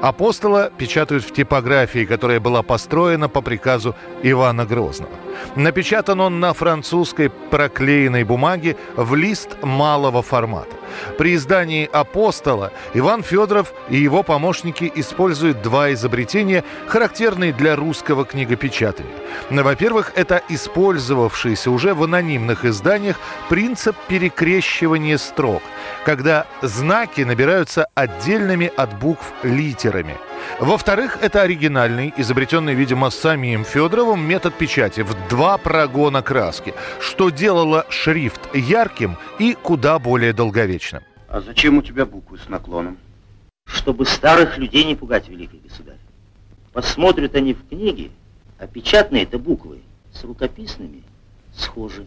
Апостола 0.02 0.70
печатают 0.78 1.24
в 1.24 1.32
типографии, 1.32 2.06
которая 2.06 2.42
была 2.42 2.62
построена 2.62 3.30
по 3.30 3.42
приказу 3.42 3.96
Ивана 4.22 4.66
Грозного. 4.66 5.12
Напечатан 5.56 6.20
он 6.20 6.40
на 6.40 6.54
французской 6.54 7.30
проклеенной 7.30 8.24
бумаге 8.24 8.76
в 8.98 9.16
лист 9.16 9.58
малого 9.62 10.22
формата. 10.22 10.76
При 11.18 11.36
издании 11.36 11.90
«Апостола» 11.92 12.72
Иван 12.94 13.24
Федоров 13.24 13.74
и 13.90 13.98
его 13.98 14.24
помощники 14.24 14.92
используют 14.94 15.62
два 15.62 15.92
изобретения, 15.94 16.64
характерные 16.88 17.52
для 17.54 17.76
русского 17.76 18.26
книгопечатания. 18.26 19.12
Во-первых, 19.50 20.12
это 20.16 20.42
использовавшийся 20.50 21.72
уже 21.72 21.94
в 21.94 22.04
анонимных 22.04 22.66
изданиях 22.66 23.20
принцип 23.50 23.96
перекрещивания 24.08 25.18
строк, 25.18 25.64
когда 26.06 26.46
знаки 26.62 27.22
набираются 27.22 27.88
отдельными 27.96 28.72
от 28.76 28.98
букв 29.00 29.34
литерами– 29.56 30.18
во-вторых, 30.60 31.18
это 31.22 31.42
оригинальный, 31.42 32.14
изобретенный, 32.16 32.74
видимо, 32.74 33.10
самим 33.10 33.64
Федоровым 33.66 34.22
метод 34.22 34.54
печати 34.54 35.02
в 35.02 35.16
два 35.28 35.58
прогона 35.58 36.22
краски, 36.22 36.74
что 37.00 37.30
делало 37.30 37.86
шрифт 37.90 38.56
ярким 38.56 39.18
и 39.40 39.56
куда 39.56 40.00
более 40.00 40.34
долговечным. 40.34 41.04
А 41.28 41.42
зачем 41.42 41.78
у 41.78 41.82
тебя 41.82 42.06
буквы 42.06 42.38
с 42.38 42.50
наклоном? 42.50 42.98
Чтобы 43.66 44.06
старых 44.06 44.58
людей 44.58 44.84
не 44.84 44.96
пугать, 44.96 45.28
великий 45.28 45.58
государь. 45.58 45.98
Посмотрят 46.72 47.36
они 47.36 47.54
в 47.54 47.68
книге, 47.68 48.12
а 48.60 48.68
печатные 48.68 49.24
это 49.24 49.40
буквы 49.40 49.80
с 50.14 50.24
рукописными 50.24 51.02
схожи. 51.56 52.06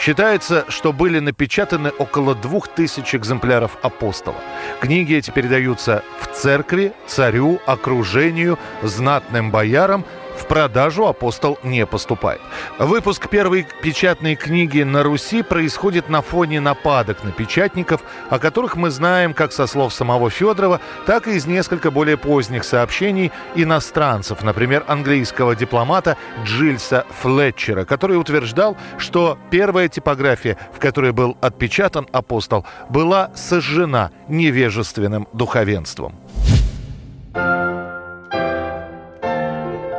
Считается, 0.00 0.64
что 0.68 0.92
были 0.92 1.18
напечатаны 1.18 1.90
около 1.90 2.34
двух 2.34 2.68
тысяч 2.68 3.14
экземпляров 3.14 3.78
«Апостола». 3.82 4.36
Книги 4.80 5.14
эти 5.14 5.30
передаются 5.30 6.02
в 6.20 6.26
церкви, 6.34 6.92
царю, 7.06 7.60
окружению, 7.66 8.58
знатным 8.82 9.50
боярам– 9.50 10.04
в 10.36 10.46
продажу 10.46 11.06
апостол 11.06 11.58
не 11.62 11.86
поступает. 11.86 12.40
Выпуск 12.78 13.28
первой 13.28 13.66
печатной 13.82 14.34
книги 14.34 14.82
на 14.82 15.02
Руси 15.02 15.42
происходит 15.42 16.08
на 16.08 16.22
фоне 16.22 16.60
нападок 16.60 17.24
на 17.24 17.32
печатников, 17.32 18.02
о 18.30 18.38
которых 18.38 18.76
мы 18.76 18.90
знаем 18.90 19.34
как 19.34 19.52
со 19.52 19.66
слов 19.66 19.94
самого 19.94 20.30
Федорова, 20.30 20.80
так 21.06 21.28
и 21.28 21.36
из 21.36 21.46
несколько 21.46 21.90
более 21.90 22.16
поздних 22.16 22.64
сообщений 22.64 23.32
иностранцев, 23.54 24.42
например, 24.42 24.84
английского 24.86 25.54
дипломата 25.54 26.16
Джильса 26.44 27.04
Флетчера, 27.22 27.84
который 27.84 28.18
утверждал, 28.18 28.76
что 28.98 29.38
первая 29.50 29.88
типография, 29.88 30.58
в 30.72 30.78
которой 30.78 31.12
был 31.12 31.36
отпечатан 31.40 32.06
апостол, 32.12 32.64
была 32.88 33.30
сожжена 33.34 34.10
невежественным 34.28 35.28
духовенством. 35.32 36.14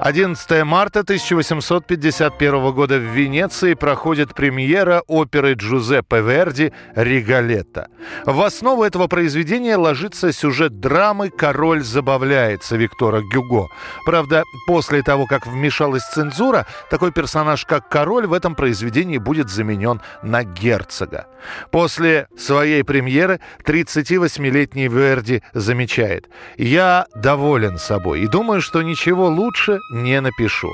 11 0.05 0.63
марта 0.65 1.00
1851 1.00 2.71
года 2.74 3.00
в 3.00 3.01
Венеции 3.01 3.74
проходит 3.74 4.35
премьера 4.35 5.01
оперы 5.07 5.53
Джузеппе 5.53 6.21
Верди 6.21 6.71
«Риголетто». 6.93 7.88
В 8.24 8.39
основу 8.43 8.83
этого 8.83 9.07
произведения 9.07 9.77
ложится 9.77 10.31
сюжет 10.31 10.79
драмы 10.79 11.31
«Король 11.31 11.81
забавляется» 11.81 12.77
Виктора 12.77 13.21
Гюго. 13.21 13.65
Правда, 14.05 14.43
после 14.67 15.01
того, 15.01 15.25
как 15.25 15.47
вмешалась 15.47 16.03
цензура, 16.03 16.67
такой 16.91 17.12
персонаж, 17.12 17.65
как 17.65 17.89
король, 17.89 18.27
в 18.27 18.33
этом 18.33 18.53
произведении 18.53 19.17
будет 19.17 19.50
заменен 19.50 20.01
на 20.21 20.43
герцога. 20.43 21.25
После 21.71 22.27
своей 22.38 22.83
премьеры 22.83 23.39
38-летний 23.65 24.88
Верди 24.88 25.41
замечает 25.53 26.29
«Я 26.57 27.07
доволен 27.15 27.79
собой 27.79 28.21
и 28.21 28.27
думаю, 28.27 28.62
что 28.62 28.83
ничего 28.83 29.29
лучше 29.29 29.79
не 29.96 30.22
напишу». 30.22 30.70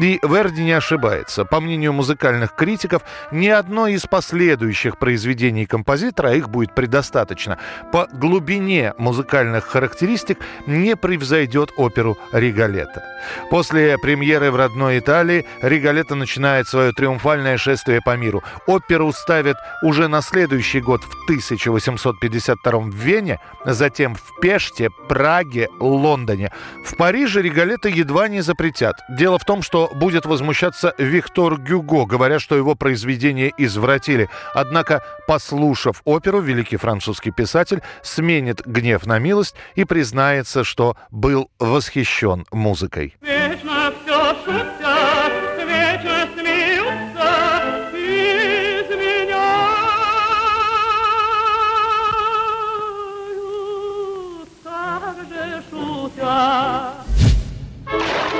И 0.00 0.20
Верди 0.22 0.62
не 0.62 0.72
ошибается. 0.72 1.44
По 1.44 1.60
мнению 1.60 1.92
музыкальных 1.92 2.54
критиков, 2.54 3.02
ни 3.32 3.48
одно 3.48 3.88
из 3.88 4.06
последующих 4.06 4.98
произведений 4.98 5.66
композитора, 5.66 6.28
а 6.28 6.34
их 6.34 6.48
будет 6.48 6.74
предостаточно, 6.74 7.58
по 7.92 8.06
глубине 8.12 8.94
музыкальных 8.98 9.64
характеристик 9.64 10.38
не 10.66 10.96
превзойдет 10.96 11.70
оперу 11.76 12.16
«Риголетто». 12.32 13.02
После 13.50 13.96
премьеры 13.98 14.50
в 14.50 14.56
родной 14.56 14.98
Италии 14.98 15.46
Риголетто 15.62 16.14
начинает 16.14 16.68
свое 16.68 16.92
триумфальное 16.92 17.56
шествие 17.56 18.00
по 18.04 18.16
миру. 18.16 18.42
Оперу 18.66 19.12
ставят 19.12 19.56
уже 19.82 20.08
на 20.08 20.22
следующий 20.22 20.80
год 20.80 21.02
в 21.02 21.24
1852 21.24 22.78
в 22.78 22.94
Вене, 22.94 23.40
затем 23.64 24.14
в 24.14 24.40
Пеште, 24.40 24.90
Праге, 25.08 25.68
Лондоне. 25.80 26.52
В 26.84 26.96
Париже 26.96 27.42
Риголетто 27.42 27.88
едва 27.88 28.28
не 28.28 28.42
запретят. 28.66 29.04
Дело 29.08 29.38
в 29.38 29.44
том, 29.44 29.62
что 29.62 29.90
будет 29.94 30.26
возмущаться 30.26 30.94
Виктор 30.98 31.56
Гюго, 31.56 32.04
говоря, 32.04 32.38
что 32.38 32.56
его 32.56 32.74
произведение 32.74 33.52
извратили. 33.58 34.28
Однако, 34.54 35.02
послушав 35.26 36.02
оперу, 36.04 36.40
великий 36.40 36.76
французский 36.76 37.30
писатель 37.30 37.82
сменит 38.02 38.62
гнев 38.66 39.06
на 39.06 39.18
милость 39.18 39.54
и 39.76 39.84
признается, 39.84 40.64
что 40.64 40.96
был 41.10 41.48
восхищен 41.58 42.44
музыкой. 42.50 43.14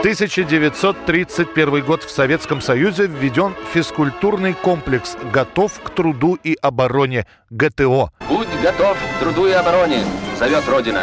1931 0.07 1.85
год 1.85 2.05
в 2.05 2.11
Советском 2.11 2.61
Союзе 2.61 3.09
введен 3.09 3.57
физкультурный 3.75 4.55
комплекс 4.55 5.17
«Готов 5.33 5.81
к 5.83 5.91
труду 5.91 6.39
и 6.45 6.57
обороне» 6.63 7.27
ГТО. 7.51 8.13
Будь 8.29 8.47
готов 8.63 8.97
к 8.97 9.19
труду 9.19 9.49
и 9.49 9.51
обороне, 9.51 10.05
зовет 10.39 10.63
Родина. 10.69 11.03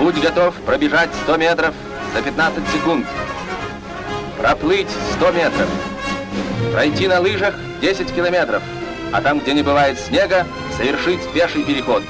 Будь 0.00 0.20
готов 0.20 0.56
пробежать 0.62 1.10
100 1.22 1.36
метров 1.36 1.72
за 2.16 2.22
15 2.22 2.68
секунд. 2.70 3.06
Проплыть 4.38 4.90
100 5.18 5.30
метров. 5.30 5.68
Пройти 6.72 7.06
на 7.06 7.20
лыжах 7.20 7.54
10 7.80 8.12
километров. 8.12 8.64
А 9.12 9.22
там, 9.22 9.38
где 9.38 9.54
не 9.54 9.62
бывает 9.62 10.00
снега, 10.00 10.48
совершить 10.76 11.20
пеший 11.32 11.62
переход. 11.62 12.02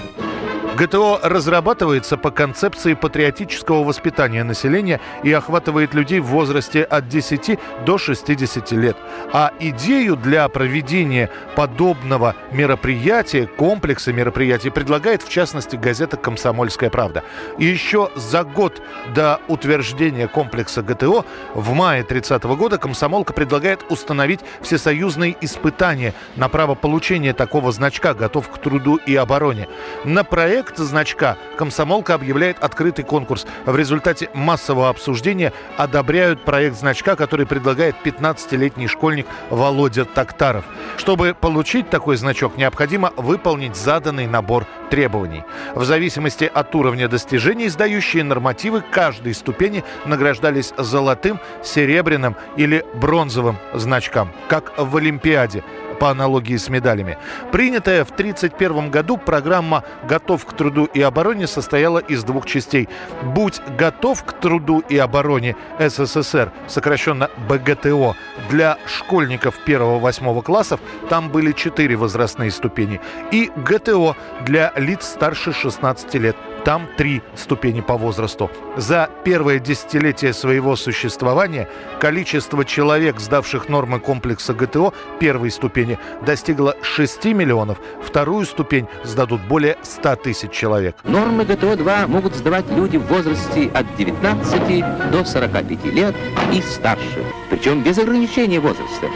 ГТО 0.75 1.21
разрабатывается 1.23 2.19
по 2.19 2.31
концепции 2.31 2.93
патриотического 2.93 3.83
воспитания 3.83 4.45
населения 4.45 5.01
и 5.23 5.33
охватывает 5.33 5.95
людей 5.95 6.21
в 6.21 6.27
возрасте 6.27 6.83
от 6.83 7.09
10 7.09 7.59
до 7.87 7.97
60 7.97 8.73
лет. 8.73 8.97
А 9.33 9.53
идею 9.59 10.17
для 10.17 10.47
проведения 10.49 11.31
подобного 11.55 12.35
мероприятия, 12.53 13.47
комплекса 13.47 14.13
мероприятий, 14.13 14.71
предлагает 14.71 15.23
в 15.23 15.31
частности 15.31 15.77
газета 15.77 16.19
«Комсомольская 16.19 16.91
правда». 16.91 17.23
И 17.59 17.65
еще 17.65 18.11
за 18.15 18.45
год 18.45 18.83
до 19.15 19.41
утверждения 19.49 20.29
комплекса 20.29 20.83
ГТО 20.83 21.25
в 21.55 21.73
мае 21.73 22.03
30 22.03 22.43
года 22.45 22.77
комсомолка 22.77 23.33
предлагает 23.33 23.81
установить 23.89 24.41
всесоюзные 24.61 25.37
испытания 25.41 26.13
на 26.37 26.49
право 26.49 26.75
получения 26.75 27.33
такого 27.33 27.73
значка 27.73 28.13
«Готов 28.13 28.49
к 28.51 28.59
труду 28.59 28.97
и 28.97 29.15
обороне». 29.17 29.69
На 30.05 30.23
проект 30.25 30.56
проект 30.57 30.79
значка 30.79 31.37
комсомолка 31.59 32.15
объявляет 32.15 32.59
открытый 32.61 33.05
конкурс. 33.05 33.47
В 33.67 33.77
результате 33.77 34.31
массового 34.33 34.89
обсуждения 34.89 35.53
одобряют 35.77 36.47
проект 36.47 36.79
значка, 36.79 37.15
который 37.15 37.45
предлагает 37.45 37.95
15-летний 38.03 38.89
школьник 38.89 39.27
Володя 39.51 40.07
Токтаров. 40.07 40.65
Чтобы 40.97 41.37
получить 41.39 41.91
такой 41.91 42.17
значок, 42.17 42.57
необходимо 42.57 43.13
выполнить 43.19 43.77
заданный 43.77 44.27
набор 44.27 44.67
требований. 44.89 45.45
В 45.75 45.85
зависимости 45.85 46.51
от 46.53 46.75
уровня 46.75 47.07
достижений, 47.07 47.69
сдающие 47.69 48.25
нормативы 48.25 48.81
каждой 48.81 49.35
ступени 49.35 49.85
награждались 50.07 50.73
золотым, 50.79 51.39
серебряным 51.63 52.35
или 52.57 52.83
бронзовым 52.95 53.59
значкам, 53.75 54.33
как 54.49 54.73
в 54.79 54.97
Олимпиаде 54.97 55.63
по 55.99 56.11
аналогии 56.11 56.57
с 56.57 56.69
медалями. 56.69 57.19
Принятая 57.53 58.05
в 58.05 58.11
1931 58.11 58.91
году 58.91 59.17
программа 59.17 59.85
«Готов 60.09 60.45
к 60.45 60.53
труду 60.53 60.85
и 60.85 61.01
обороне» 61.03 61.47
состояла 61.47 61.99
из 61.99 62.25
двух 62.25 62.47
частей. 62.47 62.89
«Будь 63.23 63.61
готов 63.79 64.25
к 64.25 64.33
труду 64.35 64.81
и 64.89 64.97
обороне 64.99 65.57
СССР», 65.79 66.53
сокращенно 66.69 67.31
БГТО, 67.49 68.15
для 68.51 68.79
школьников 68.87 69.59
1-8 69.67 70.43
классов, 70.43 70.81
там 71.09 71.31
были 71.31 71.53
четыре 71.53 71.97
возрастные 71.97 72.51
ступени, 72.51 73.01
и 73.33 73.51
ГТО 73.57 74.17
для 74.45 74.73
лиц 74.77 75.07
старше 75.07 75.53
16 75.53 76.15
лет, 76.15 76.37
там 76.67 76.89
три 76.97 77.23
ступени 77.37 77.81
по 77.81 77.97
возрасту. 77.97 78.51
За 78.77 79.09
первое 79.23 79.61
десятилетие 79.61 80.33
своего 80.33 80.75
существования 80.75 81.69
количество 82.01 82.65
человек, 82.65 83.21
сдавших 83.21 83.69
нормы 83.69 84.01
комплекса 84.01 84.53
ГТО 84.53 84.93
первой 85.21 85.53
ступени, 85.53 85.97
достигло 86.27 86.75
6 86.83 87.27
миллионов. 87.27 87.79
Вторую 88.03 88.45
ступень 88.47 88.89
сдадут 89.05 89.43
более 89.43 89.77
100 89.83 90.17
тысяч 90.17 90.51
человек. 90.51 90.97
Нормы 91.05 91.45
ГТО-2 91.45 92.09
могут 92.09 92.35
сдавать 92.35 92.69
люди 92.73 92.97
в 92.97 93.07
возрасте 93.07 93.71
от 93.73 93.87
19 93.95 95.13
до 95.13 95.25
45 95.25 95.85
лет 95.95 96.17
и 96.53 96.61
старше. 96.63 97.25
Причем 97.49 97.85
без 97.85 97.97
ограничения 97.97 98.59
возраста. 98.59 99.07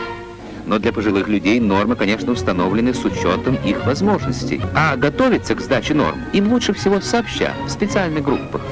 Но 0.70 0.78
для 0.78 0.92
пожилых 0.92 1.26
людей 1.26 1.58
нормы, 1.58 1.96
конечно, 1.96 2.30
установлены 2.30 2.94
с 2.94 3.04
учетом 3.04 3.56
их 3.64 3.84
возможностей. 3.86 4.60
А 4.72 4.94
готовиться 4.94 5.56
к 5.56 5.60
сдаче 5.60 5.94
норм 5.94 6.20
им 6.32 6.52
лучше 6.52 6.72
всего 6.74 7.00
сообща, 7.00 7.52
в 7.66 7.70
специальных 7.70 8.22
группах. 8.22 8.62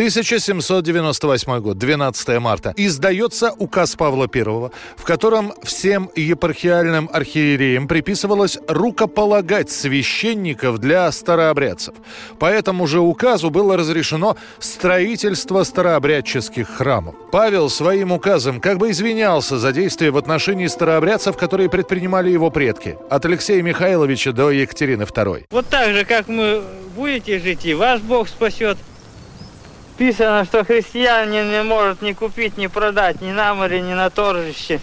1798 0.00 1.60
год, 1.60 1.76
12 1.76 2.40
марта. 2.40 2.72
Издается 2.78 3.52
указ 3.58 3.96
Павла 3.96 4.26
I, 4.34 4.42
в 4.96 5.04
котором 5.04 5.52
всем 5.62 6.10
епархиальным 6.16 7.10
архиереям 7.12 7.86
приписывалось 7.86 8.58
рукополагать 8.66 9.70
священников 9.70 10.78
для 10.78 11.12
старообрядцев. 11.12 11.94
По 12.38 12.46
этому 12.46 12.86
же 12.86 13.00
указу 13.00 13.50
было 13.50 13.76
разрешено 13.76 14.38
строительство 14.58 15.64
старообрядческих 15.64 16.66
храмов. 16.66 17.14
Павел 17.30 17.68
своим 17.68 18.10
указом 18.10 18.62
как 18.62 18.78
бы 18.78 18.92
извинялся 18.92 19.58
за 19.58 19.70
действия 19.70 20.10
в 20.10 20.16
отношении 20.16 20.68
старообрядцев, 20.68 21.36
которые 21.36 21.68
предпринимали 21.68 22.30
его 22.30 22.50
предки. 22.50 22.96
От 23.10 23.26
Алексея 23.26 23.60
Михайловича 23.60 24.32
до 24.32 24.50
Екатерины 24.50 25.02
II. 25.02 25.44
Вот 25.50 25.66
так 25.66 25.92
же, 25.92 26.06
как 26.06 26.28
мы 26.28 26.62
будете 26.96 27.38
жить, 27.38 27.66
и 27.66 27.74
вас 27.74 28.00
Бог 28.00 28.28
спасет. 28.28 28.78
Писано, 30.00 30.46
что 30.46 30.64
христианин 30.64 31.50
не 31.50 31.62
может 31.62 32.00
ни 32.00 32.14
купить, 32.14 32.56
ни 32.56 32.68
продать, 32.68 33.20
ни 33.20 33.32
на 33.32 33.52
море, 33.52 33.82
ни 33.82 33.92
на 33.92 34.08
торжище. 34.08 34.80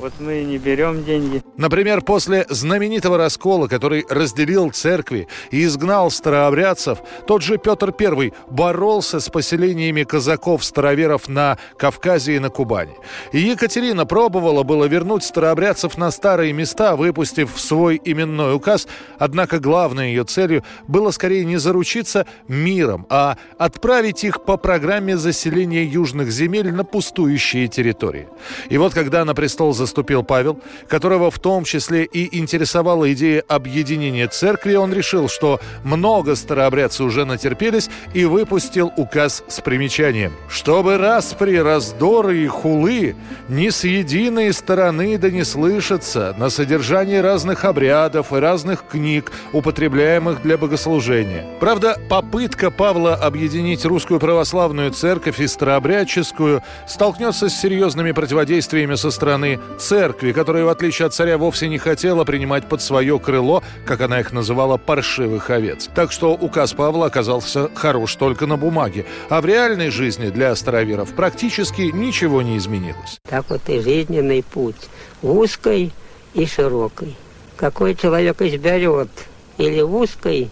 Вот 0.00 0.14
мы 0.18 0.40
и 0.40 0.44
не 0.46 0.56
берем 0.56 1.04
деньги. 1.04 1.42
Например, 1.58 2.00
после 2.00 2.46
знаменитого 2.48 3.18
раскола, 3.18 3.68
который 3.68 4.06
разделил 4.08 4.70
церкви 4.70 5.28
и 5.50 5.64
изгнал 5.64 6.10
старообрядцев, 6.10 7.00
тот 7.26 7.42
же 7.42 7.58
Петр 7.58 7.94
I 7.98 8.32
боролся 8.48 9.20
с 9.20 9.28
поселениями 9.28 10.04
казаков-староверов 10.04 11.28
на 11.28 11.58
Кавказе 11.76 12.36
и 12.36 12.38
на 12.38 12.48
Кубани. 12.48 12.94
И 13.32 13.40
Екатерина 13.40 14.06
пробовала 14.06 14.62
было 14.62 14.86
вернуть 14.86 15.22
старообрядцев 15.22 15.98
на 15.98 16.10
старые 16.10 16.54
места, 16.54 16.96
выпустив 16.96 17.50
свой 17.60 18.00
именной 18.02 18.54
указ, 18.54 18.88
однако 19.18 19.58
главной 19.58 20.08
ее 20.08 20.24
целью 20.24 20.64
было 20.88 21.10
скорее 21.10 21.44
не 21.44 21.58
заручиться 21.58 22.26
миром, 22.48 23.06
а 23.10 23.36
отправить 23.58 24.24
их 24.24 24.44
по 24.44 24.56
программе 24.56 25.18
заселения 25.18 25.84
южных 25.84 26.30
земель 26.30 26.72
на 26.72 26.84
пустующие 26.84 27.68
территории. 27.68 28.28
И 28.70 28.78
вот 28.78 28.94
когда 28.94 29.26
на 29.26 29.34
престол 29.34 29.74
за 29.74 29.89
заступил 29.90 30.22
Павел, 30.22 30.60
которого 30.88 31.32
в 31.32 31.38
том 31.40 31.64
числе 31.64 32.04
и 32.04 32.38
интересовала 32.38 33.12
идея 33.12 33.42
объединения 33.48 34.28
церкви, 34.28 34.76
он 34.76 34.92
решил, 34.92 35.28
что 35.28 35.58
много 35.82 36.36
старообрядцы 36.36 37.02
уже 37.02 37.24
натерпелись 37.24 37.90
и 38.14 38.24
выпустил 38.24 38.92
указ 38.96 39.42
с 39.48 39.60
примечанием. 39.60 40.32
«Чтобы 40.48 40.96
распри, 40.96 41.56
раздоры 41.56 42.38
и 42.38 42.46
хулы 42.46 43.16
ни 43.48 43.70
с 43.70 43.82
единой 43.82 44.52
стороны 44.52 45.18
да 45.18 45.30
не 45.30 45.44
слышатся 45.44 46.34
на 46.38 46.50
содержании 46.50 47.18
разных 47.18 47.64
обрядов 47.64 48.32
и 48.32 48.36
разных 48.36 48.84
книг, 48.86 49.32
употребляемых 49.52 50.40
для 50.42 50.56
богослужения». 50.56 51.46
Правда, 51.58 51.96
попытка 52.08 52.70
Павла 52.70 53.16
объединить 53.16 53.84
русскую 53.84 54.20
православную 54.20 54.92
церковь 54.92 55.40
и 55.40 55.48
старообрядческую 55.48 56.62
столкнется 56.86 57.48
с 57.48 57.60
серьезными 57.60 58.12
противодействиями 58.12 58.94
со 58.94 59.10
стороны 59.10 59.58
церкви, 59.80 60.32
которая, 60.32 60.64
в 60.64 60.68
отличие 60.68 61.06
от 61.06 61.14
царя, 61.14 61.38
вовсе 61.38 61.68
не 61.68 61.78
хотела 61.78 62.24
принимать 62.24 62.68
под 62.68 62.82
свое 62.82 63.18
крыло, 63.18 63.62
как 63.86 64.00
она 64.00 64.20
их 64.20 64.32
называла, 64.32 64.76
паршивых 64.76 65.50
овец. 65.50 65.88
Так 65.94 66.12
что 66.12 66.32
указ 66.34 66.72
Павла 66.72 67.06
оказался 67.06 67.70
хорош 67.74 68.14
только 68.14 68.46
на 68.46 68.56
бумаге, 68.56 69.06
а 69.28 69.40
в 69.40 69.46
реальной 69.46 69.90
жизни 69.90 70.28
для 70.28 70.54
староверов 70.54 71.12
практически 71.14 71.82
ничего 71.82 72.42
не 72.42 72.56
изменилось. 72.56 73.18
Так 73.28 73.44
вот 73.48 73.62
и 73.68 73.80
жизненный 73.80 74.42
путь 74.42 74.88
узкой 75.22 75.92
и 76.34 76.46
широкой. 76.46 77.16
Какой 77.56 77.94
человек 77.94 78.40
изберет 78.42 79.10
или 79.58 79.80
узкой, 79.80 80.48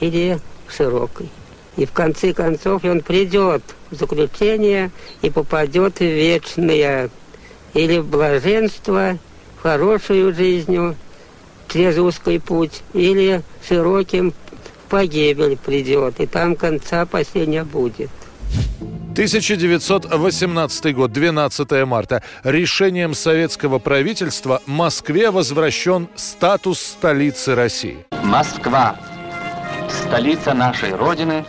или 0.00 0.38
широкой. 0.68 1.28
И 1.76 1.86
в 1.86 1.92
конце 1.92 2.32
концов 2.32 2.84
он 2.84 3.00
придет 3.00 3.62
в 3.90 3.96
заключение 3.96 4.90
и 5.22 5.30
попадет 5.30 5.98
в 5.98 6.02
вечное 6.02 7.10
или 7.74 7.98
в 7.98 8.06
блаженство, 8.06 9.18
в 9.58 9.62
хорошую 9.62 10.34
жизнью 10.34 10.96
через 11.68 11.98
узкий 11.98 12.38
путь, 12.38 12.82
или 12.92 13.42
широким 13.66 14.32
погибель 14.88 15.56
придет, 15.56 16.20
и 16.20 16.26
там 16.26 16.56
конца 16.56 17.04
последняя 17.04 17.64
будет. 17.64 18.10
1918 19.12 20.94
год, 20.94 21.12
12 21.12 21.86
марта. 21.86 22.22
Решением 22.42 23.14
советского 23.14 23.78
правительства 23.78 24.60
Москве 24.66 25.30
возвращен 25.30 26.08
статус 26.16 26.80
столицы 26.80 27.54
России. 27.54 28.04
Москва, 28.24 28.96
столица 29.88 30.52
нашей 30.52 30.94
Родины, 30.94 31.44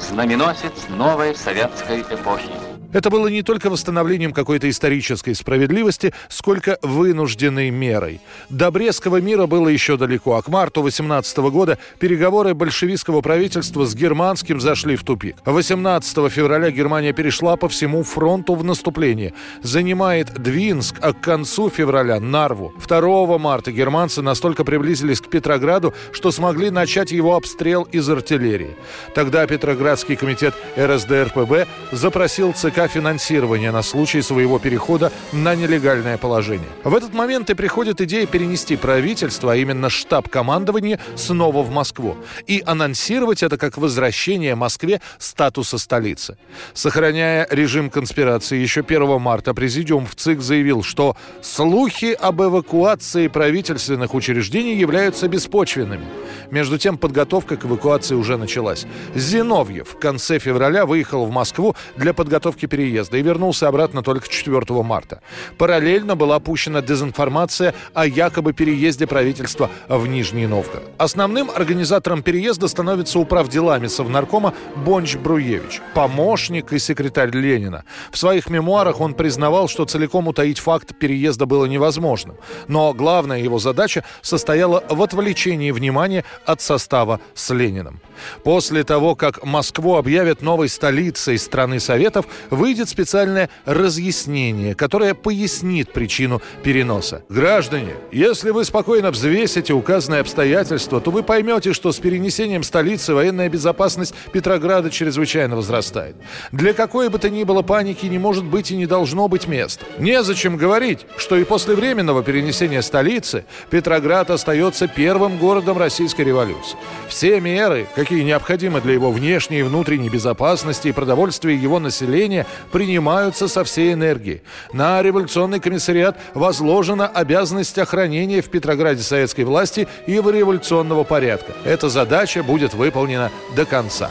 знаменосец 0.00 0.72
новой 0.88 1.36
советской 1.36 2.00
эпохи. 2.00 2.67
Это 2.90 3.10
было 3.10 3.28
не 3.28 3.42
только 3.42 3.68
восстановлением 3.68 4.32
какой-то 4.32 4.68
исторической 4.70 5.34
справедливости, 5.34 6.14
сколько 6.30 6.78
вынужденной 6.80 7.68
мерой. 7.68 8.20
До 8.48 8.70
Брестского 8.70 9.20
мира 9.20 9.46
было 9.46 9.68
еще 9.68 9.98
далеко, 9.98 10.36
а 10.36 10.42
к 10.42 10.48
марту 10.48 10.80
18 10.80 11.36
года 11.38 11.78
переговоры 11.98 12.54
большевистского 12.54 13.20
правительства 13.20 13.84
с 13.84 13.94
германским 13.94 14.58
зашли 14.58 14.96
в 14.96 15.04
тупик. 15.04 15.36
18 15.44 16.32
февраля 16.32 16.70
Германия 16.70 17.12
перешла 17.12 17.56
по 17.56 17.68
всему 17.68 18.02
фронту 18.04 18.54
в 18.54 18.64
наступление. 18.64 19.34
Занимает 19.62 20.32
Двинск, 20.32 20.96
а 21.02 21.12
к 21.12 21.20
концу 21.20 21.68
февраля– 21.68 22.20
Нарву. 22.20 22.72
2 22.86 23.38
марта 23.38 23.70
германцы 23.70 24.22
настолько 24.22 24.64
приблизились 24.64 25.20
к 25.20 25.28
Петрограду, 25.28 25.92
что 26.12 26.30
смогли 26.30 26.70
начать 26.70 27.10
его 27.10 27.36
обстрел 27.36 27.82
из 27.82 28.08
артиллерии. 28.08 28.76
Тогда 29.14 29.46
Петроградский 29.46 30.16
комитет 30.16 30.54
РСДРПБ 30.78 31.66
запросил 31.92 32.54
ЦК 32.54 32.77
финансирования 32.86 33.72
на 33.72 33.82
случай 33.82 34.22
своего 34.22 34.58
перехода 34.58 35.10
на 35.32 35.54
нелегальное 35.56 36.18
положение. 36.18 36.68
В 36.84 36.94
этот 36.94 37.14
момент 37.14 37.50
и 37.50 37.54
приходит 37.54 38.00
идея 38.00 38.26
перенести 38.26 38.76
правительство, 38.76 39.52
а 39.54 39.56
именно 39.56 39.90
штаб 39.90 40.28
командования, 40.28 41.00
снова 41.16 41.62
в 41.62 41.70
Москву 41.70 42.16
и 42.46 42.62
анонсировать 42.64 43.42
это 43.42 43.56
как 43.56 43.78
возвращение 43.78 44.54
Москве 44.54 45.00
статуса 45.18 45.78
столицы. 45.78 46.36
Сохраняя 46.74 47.46
режим 47.50 47.90
конспирации, 47.90 48.58
еще 48.58 48.82
1 48.82 49.20
марта 49.20 49.54
президиум 49.54 50.06
в 50.06 50.14
ЦИК 50.14 50.40
заявил, 50.40 50.82
что 50.82 51.16
слухи 51.42 52.12
об 52.12 52.42
эвакуации 52.42 53.28
правительственных 53.28 54.14
учреждений 54.14 54.76
являются 54.76 55.28
беспочвенными. 55.28 56.04
Между 56.50 56.78
тем, 56.78 56.98
подготовка 56.98 57.56
к 57.56 57.64
эвакуации 57.64 58.14
уже 58.14 58.36
началась. 58.36 58.86
Зиновьев 59.14 59.88
в 59.88 59.98
конце 59.98 60.38
февраля 60.38 60.86
выехал 60.86 61.26
в 61.26 61.30
Москву 61.30 61.74
для 61.96 62.12
подготовки 62.12 62.66
переезда 62.68 63.18
и 63.18 63.22
вернулся 63.22 63.68
обратно 63.68 64.02
только 64.02 64.28
4 64.28 64.60
марта. 64.82 65.20
Параллельно 65.56 66.14
была 66.14 66.38
пущена 66.38 66.80
дезинформация 66.82 67.74
о 67.94 68.06
якобы 68.06 68.52
переезде 68.52 69.06
правительства 69.06 69.70
в 69.88 70.06
Нижний 70.06 70.46
Новгород. 70.46 70.84
Основным 70.98 71.50
организатором 71.50 72.22
переезда 72.22 72.68
становится 72.68 73.18
управделами 73.18 73.86
Совнаркома 73.86 74.54
Бонч 74.76 75.16
Бруевич, 75.16 75.80
помощник 75.94 76.72
и 76.72 76.78
секретарь 76.78 77.30
Ленина. 77.30 77.84
В 78.10 78.18
своих 78.18 78.48
мемуарах 78.48 79.00
он 79.00 79.14
признавал, 79.14 79.68
что 79.68 79.84
целиком 79.84 80.28
утаить 80.28 80.58
факт 80.58 80.96
переезда 80.98 81.46
было 81.46 81.64
невозможным. 81.64 82.36
Но 82.68 82.92
главная 82.92 83.40
его 83.40 83.58
задача 83.58 84.04
состояла 84.22 84.84
в 84.88 85.02
отвлечении 85.02 85.70
внимания 85.70 86.24
от 86.44 86.60
состава 86.60 87.20
с 87.34 87.50
Лениным. 87.54 88.00
После 88.44 88.84
того, 88.84 89.14
как 89.14 89.44
Москву 89.44 89.96
объявят 89.96 90.42
новой 90.42 90.68
столицей 90.68 91.38
страны 91.38 91.80
Советов, 91.80 92.26
выйдет 92.58 92.88
специальное 92.88 93.48
разъяснение, 93.64 94.74
которое 94.74 95.14
пояснит 95.14 95.92
причину 95.92 96.42
переноса. 96.62 97.22
Граждане, 97.28 97.94
если 98.12 98.50
вы 98.50 98.64
спокойно 98.64 99.10
взвесите 99.10 99.72
указанные 99.72 100.20
обстоятельства, 100.20 101.00
то 101.00 101.10
вы 101.10 101.22
поймете, 101.22 101.72
что 101.72 101.92
с 101.92 101.98
перенесением 101.98 102.62
столицы 102.62 103.14
военная 103.14 103.48
безопасность 103.48 104.14
Петрограда 104.32 104.90
чрезвычайно 104.90 105.56
возрастает. 105.56 106.16
Для 106.52 106.74
какой 106.74 107.08
бы 107.08 107.18
то 107.18 107.30
ни 107.30 107.44
было 107.44 107.62
паники 107.62 108.06
не 108.06 108.18
может 108.18 108.44
быть 108.44 108.70
и 108.70 108.76
не 108.76 108.86
должно 108.86 109.28
быть 109.28 109.46
места. 109.46 109.86
Незачем 109.98 110.56
говорить, 110.56 111.06
что 111.16 111.36
и 111.36 111.44
после 111.44 111.74
временного 111.74 112.22
перенесения 112.22 112.82
столицы 112.82 113.44
Петроград 113.70 114.30
остается 114.30 114.88
первым 114.88 115.38
городом 115.38 115.78
Российской 115.78 116.22
революции. 116.22 116.76
Все 117.08 117.40
меры, 117.40 117.86
какие 117.94 118.22
необходимы 118.22 118.80
для 118.80 118.94
его 118.94 119.12
внешней 119.12 119.60
и 119.60 119.62
внутренней 119.62 120.08
безопасности 120.08 120.88
и 120.88 120.92
продовольствия 120.92 121.54
его 121.54 121.78
населения, 121.78 122.46
принимаются 122.72 123.48
со 123.48 123.64
всей 123.64 123.92
энергией. 123.92 124.42
На 124.72 125.02
революционный 125.02 125.60
комиссариат 125.60 126.16
возложена 126.34 127.06
обязанность 127.06 127.78
охранения 127.78 128.42
в 128.42 128.50
Петрограде 128.50 129.02
советской 129.02 129.44
власти 129.44 129.88
и 130.06 130.12
революционного 130.12 131.04
порядка. 131.04 131.52
Эта 131.64 131.88
задача 131.88 132.42
будет 132.42 132.74
выполнена 132.74 133.30
до 133.56 133.64
конца. 133.64 134.10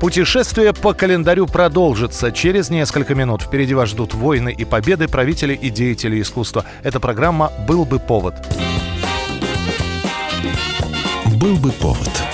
Путешествие 0.00 0.74
по 0.74 0.92
календарю 0.92 1.46
продолжится 1.46 2.30
через 2.30 2.68
несколько 2.68 3.14
минут. 3.14 3.42
Впереди 3.42 3.72
вас 3.72 3.88
ждут 3.88 4.12
войны 4.12 4.54
и 4.56 4.64
победы 4.64 5.08
правителей 5.08 5.54
и 5.54 5.70
деятелей 5.70 6.20
искусства. 6.20 6.66
Эта 6.82 7.00
программа 7.00 7.50
«Был 7.66 7.86
бы 7.86 7.98
повод». 7.98 8.34
Был 11.40 11.56
бы 11.56 11.72
повод. 11.72 12.33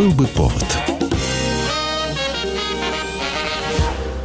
Был 0.00 0.12
бы 0.12 0.26
повод. 0.28 0.64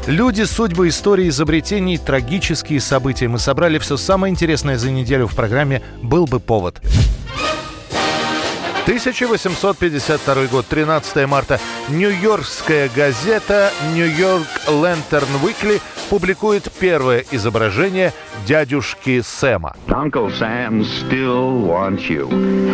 Люди, 0.08 0.44
судьбы, 0.44 0.88
истории, 0.88 1.28
изобретений, 1.28 1.98
трагические 1.98 2.80
события. 2.80 3.28
Мы 3.28 3.40
собрали 3.40 3.78
все 3.80 3.98
самое 3.98 4.32
интересное 4.32 4.78
за 4.78 4.90
неделю 4.90 5.28
в 5.28 5.36
программе 5.36 5.82
«Был 6.02 6.28
бы 6.28 6.40
повод». 6.40 6.80
1852 8.84 10.46
год, 10.46 10.66
13 10.66 11.28
марта. 11.28 11.60
Нью-Йоркская 11.90 12.90
газета 12.96 13.74
«Нью-Йорк 13.94 14.48
Лэнтерн 14.70 15.44
Уикли» 15.44 15.82
публикует 16.10 16.72
первое 16.80 17.24
изображение 17.32 18.14
дядюшки 18.46 19.22
Сэма. 19.22 19.76
Uncle 19.88 20.32
Sam 20.40 20.84
still 20.84 21.62
wants 21.66 22.10
you. 22.10 22.28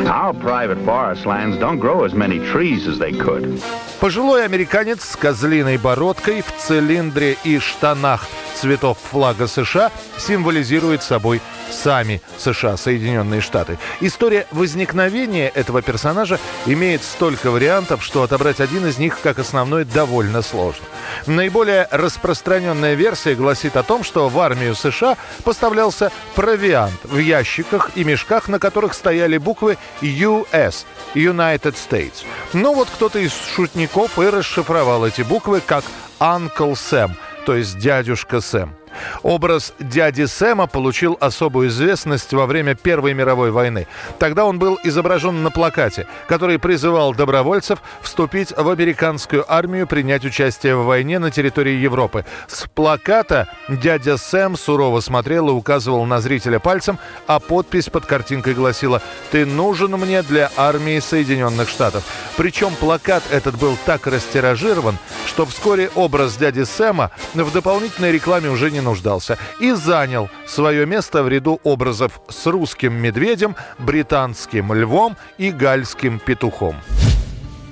Our 0.07 0.33
private 0.33 0.83
forest 0.85 1.25
lands 1.25 1.57
don't 1.57 1.79
grow 1.79 2.03
as 2.03 2.13
many 2.13 2.39
trees 2.51 2.87
as 2.87 2.97
they 2.99 3.11
could. 3.11 3.61
Пожилой 3.99 4.45
американец 4.45 5.03
с 5.03 5.15
козлиной 5.15 5.77
бородкой 5.77 6.41
в 6.41 6.51
цилиндре 6.57 7.37
и 7.43 7.59
штанах 7.59 8.27
цветов 8.55 8.97
флага 9.11 9.47
США 9.47 9.91
символизирует 10.17 11.03
собой 11.03 11.41
сами 11.71 12.21
США, 12.37 12.77
Соединенные 12.77 13.41
Штаты. 13.41 13.77
История 13.99 14.47
возникновения 14.51 15.49
этого 15.49 15.81
персонажа 15.81 16.39
имеет 16.65 17.03
столько 17.03 17.51
вариантов, 17.51 18.03
что 18.03 18.23
отобрать 18.23 18.59
один 18.59 18.85
из 18.87 18.97
них 18.97 19.19
как 19.21 19.39
основной 19.39 19.85
довольно 19.85 20.41
сложно. 20.41 20.85
Наиболее 21.27 21.87
распространенная 21.91 22.95
версия 22.95 23.35
гласит 23.35 23.75
о 23.75 23.83
том, 23.83 24.03
что 24.03 24.29
в 24.29 24.39
армию 24.39 24.75
США 24.75 25.17
поставлялся 25.43 26.11
провиант 26.35 26.99
в 27.03 27.17
ящиках 27.17 27.91
и 27.95 28.03
мешках, 28.03 28.47
на 28.47 28.59
которых 28.59 28.93
стояли 28.93 29.37
буквы 29.37 29.77
US– 30.01 30.85
United 31.15 31.75
States. 31.75 32.23
Но 32.53 32.73
вот 32.73 32.89
кто-то 32.89 33.19
из 33.19 33.33
шутников 33.55 34.19
и 34.19 34.29
расшифровал 34.29 35.05
эти 35.05 35.21
буквы 35.21 35.61
как 35.61 35.83
Uncle 36.19 36.73
Sam, 36.73 37.11
то 37.45 37.55
есть 37.55 37.77
дядюшка 37.77 38.41
Сэм. 38.41 38.80
Образ 39.23 39.73
дяди 39.79 40.25
Сэма 40.25 40.67
получил 40.67 41.17
особую 41.19 41.69
известность 41.69 42.33
во 42.33 42.45
время 42.45 42.75
Первой 42.75 43.13
мировой 43.13 43.51
войны. 43.51 43.87
Тогда 44.19 44.45
он 44.45 44.59
был 44.59 44.79
изображен 44.83 45.43
на 45.43 45.51
плакате, 45.51 46.07
который 46.27 46.59
призывал 46.59 47.13
добровольцев 47.13 47.79
вступить 48.01 48.53
в 48.55 48.69
американскую 48.69 49.45
армию, 49.51 49.87
принять 49.87 50.25
участие 50.25 50.75
в 50.75 50.85
войне 50.85 51.19
на 51.19 51.31
территории 51.31 51.75
Европы. 51.75 52.25
С 52.47 52.67
плаката 52.67 53.47
дядя 53.69 54.17
Сэм 54.17 54.57
сурово 54.57 54.99
смотрел 54.99 55.49
и 55.49 55.51
указывал 55.51 56.05
на 56.05 56.21
зрителя 56.21 56.59
пальцем, 56.59 56.99
а 57.27 57.39
подпись 57.39 57.89
под 57.89 58.05
картинкой 58.05 58.53
гласила 58.53 59.01
«Ты 59.31 59.45
нужен 59.45 59.91
мне 59.91 60.21
для 60.21 60.51
армии 60.57 60.99
Соединенных 60.99 61.69
Штатов». 61.69 62.03
Причем 62.37 62.75
плакат 62.75 63.23
этот 63.31 63.57
был 63.57 63.77
так 63.85 64.07
растиражирован, 64.07 64.97
что 65.27 65.45
вскоре 65.45 65.89
образ 65.95 66.37
дяди 66.37 66.63
Сэма 66.63 67.11
в 67.33 67.51
дополнительной 67.51 68.11
рекламе 68.11 68.49
уже 68.49 68.71
не 68.71 68.80
нуждался 68.81 69.37
и 69.59 69.71
занял 69.71 70.29
свое 70.45 70.85
место 70.85 71.23
в 71.23 71.29
ряду 71.29 71.59
образов 71.63 72.21
с 72.29 72.45
русским 72.47 72.93
медведем, 72.93 73.55
британским 73.77 74.73
львом 74.73 75.17
и 75.37 75.51
гальским 75.51 76.19
петухом. 76.19 76.75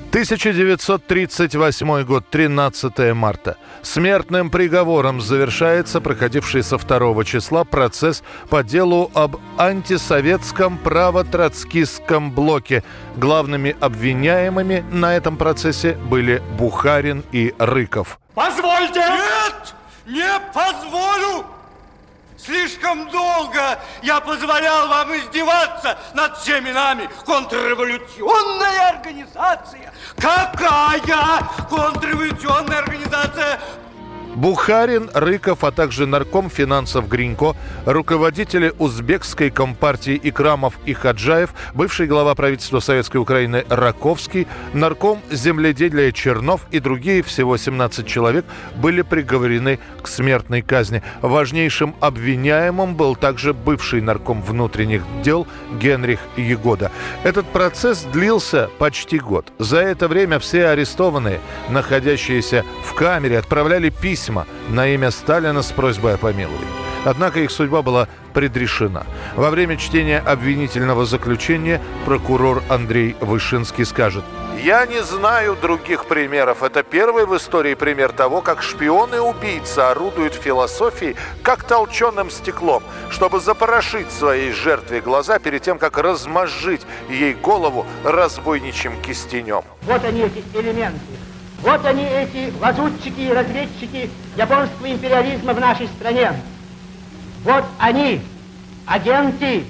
1938 0.09 2.03
год, 2.03 2.25
13 2.31 3.13
марта. 3.13 3.57
Смертным 3.83 4.49
приговором 4.49 5.21
завершается 5.21 6.01
проходивший 6.01 6.63
со 6.63 6.79
2 6.79 7.23
числа 7.25 7.63
процесс 7.63 8.23
по 8.49 8.63
делу 8.63 9.11
об 9.13 9.35
антисоветском 9.59 10.79
право-троцкистском 10.79 12.31
блоке. 12.31 12.83
Главными 13.17 13.75
обвиняемыми 13.79 14.83
на 14.91 15.15
этом 15.15 15.37
процессе 15.37 15.93
были 15.93 16.41
Бухарин 16.57 17.23
и 17.31 17.53
Рыков. 17.59 18.19
Позвольте! 18.33 19.01
Нет! 19.01 19.75
Не 20.09 20.39
позволю! 20.53 21.45
Слишком 22.35 23.09
долго 23.09 23.79
я 24.01 24.19
позволял 24.21 24.87
вам 24.87 25.15
издеваться 25.15 25.97
над 26.15 26.35
всеми 26.37 26.71
нами. 26.71 27.07
Контрреволюционная 27.25 28.89
организация. 28.89 29.93
Какая 30.17 31.47
контрреволюционная 31.69 32.79
организация? 32.79 33.59
Бухарин, 34.39 35.09
Рыков, 35.13 35.65
а 35.65 35.71
также 35.71 36.05
нарком 36.05 36.49
финансов 36.49 37.09
Гринько, 37.09 37.57
руководители 37.85 38.73
узбекской 38.79 39.49
компартии 39.49 40.17
Икрамов 40.23 40.75
и 40.85 40.93
Хаджаев, 40.93 41.53
бывший 41.73 42.07
глава 42.07 42.35
правительства 42.35 42.79
Советской 42.79 43.17
Украины 43.17 43.65
Раковский, 43.67 44.47
нарком 44.73 45.19
земледелия 45.29 46.13
Чернов 46.13 46.61
и 46.71 46.79
другие, 46.79 47.21
всего 47.21 47.57
17 47.57 48.07
человек, 48.07 48.45
были 48.77 49.01
приговорены 49.01 49.77
к 50.01 50.07
смертной 50.07 50.61
казни. 50.61 51.03
Важнейшим 51.21 51.93
обвиняемым 51.99 52.95
был 52.95 53.17
также 53.17 53.53
бывший 53.53 53.99
нарком 53.99 54.41
внутренних 54.41 55.03
дел 55.21 55.47
Генрих 55.81 56.21
Егода. 56.37 56.93
Этот 57.25 57.45
процесс 57.47 58.03
длился 58.03 58.69
почти 58.77 59.19
год. 59.19 59.51
За 59.59 59.79
это 59.79 60.07
время 60.07 60.39
все 60.39 60.67
арестованные, 60.67 61.41
находящиеся 61.67 62.63
в 62.85 62.93
камере, 62.93 63.37
отправляли 63.37 63.89
письма 63.89 64.28
письма 64.29 64.45
на 64.69 64.87
имя 64.87 65.11
Сталина 65.11 65.61
с 65.61 65.71
просьбой 65.71 66.15
о 66.15 66.17
помиловании. 66.17 66.67
Однако 67.05 67.39
их 67.39 67.49
судьба 67.49 67.81
была 67.81 68.07
предрешена. 68.33 69.03
Во 69.35 69.49
время 69.49 69.77
чтения 69.77 70.19
обвинительного 70.19 71.05
заключения 71.05 71.81
прокурор 72.05 72.61
Андрей 72.69 73.15
Вышинский 73.21 73.85
скажет 73.85 74.23
«Я 74.61 74.85
не 74.85 75.01
знаю 75.01 75.55
других 75.59 76.05
примеров. 76.05 76.61
Это 76.61 76.83
первый 76.83 77.25
в 77.25 77.35
истории 77.35 77.73
пример 77.73 78.11
того, 78.11 78.41
как 78.41 78.61
шпионы 78.61 79.15
и 79.15 79.19
убийцы 79.19 79.79
орудуют 79.79 80.33
философией, 80.33 81.15
как 81.41 81.63
толченым 81.63 82.29
стеклом, 82.29 82.83
чтобы 83.09 83.39
запорошить 83.39 84.11
своей 84.11 84.51
жертве 84.51 84.99
глаза 84.99 85.39
перед 85.39 85.61
тем, 85.61 85.79
как 85.79 85.97
размозжить 85.97 86.81
ей 87.09 87.33
голову 87.33 87.85
разбойничьим 88.03 89.01
кистенем». 89.01 89.63
Вот 89.83 90.03
они, 90.03 90.21
эти 90.21 90.43
элементы 90.53 90.99
вот 91.61 91.85
они, 91.85 92.03
эти 92.03 92.53
лазутчики 92.59 93.19
и 93.19 93.33
разведчики 93.33 94.09
японского 94.37 94.91
империализма 94.91 95.53
в 95.53 95.59
нашей 95.59 95.87
стране. 95.87 96.33
Вот 97.43 97.65
они, 97.77 98.21
агенты 98.85 99.65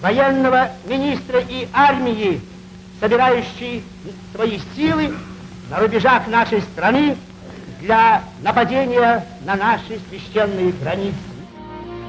военного 0.00 0.70
министра 0.86 1.40
и 1.40 1.68
армии, 1.72 2.40
собирающие 3.00 3.82
свои 4.34 4.60
силы 4.76 5.14
на 5.68 5.80
рубежах 5.80 6.26
нашей 6.26 6.62
страны 6.62 7.16
для 7.80 8.22
нападения 8.42 9.24
на 9.44 9.56
наши 9.56 10.00
священные 10.08 10.72
границы. 10.72 11.29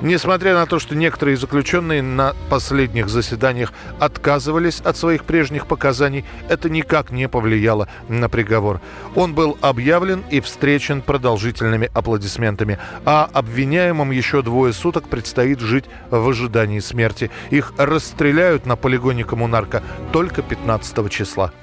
Несмотря 0.01 0.55
на 0.55 0.65
то, 0.65 0.79
что 0.79 0.95
некоторые 0.95 1.37
заключенные 1.37 2.01
на 2.01 2.33
последних 2.49 3.07
заседаниях 3.07 3.71
отказывались 3.99 4.81
от 4.81 4.97
своих 4.97 5.25
прежних 5.25 5.67
показаний, 5.67 6.25
это 6.49 6.71
никак 6.71 7.11
не 7.11 7.29
повлияло 7.29 7.87
на 8.09 8.27
приговор. 8.27 8.81
Он 9.13 9.35
был 9.35 9.59
объявлен 9.61 10.23
и 10.31 10.39
встречен 10.41 11.03
продолжительными 11.03 11.91
аплодисментами, 11.93 12.79
а 13.05 13.29
обвиняемым 13.31 14.09
еще 14.09 14.41
двое 14.41 14.73
суток 14.73 15.07
предстоит 15.07 15.59
жить 15.59 15.85
в 16.09 16.27
ожидании 16.27 16.79
смерти. 16.79 17.29
Их 17.51 17.73
расстреляют 17.77 18.65
на 18.65 18.75
полигоне 18.75 19.23
коммунарка 19.23 19.83
только 20.11 20.41
15 20.41 21.11
числа. 21.11 21.53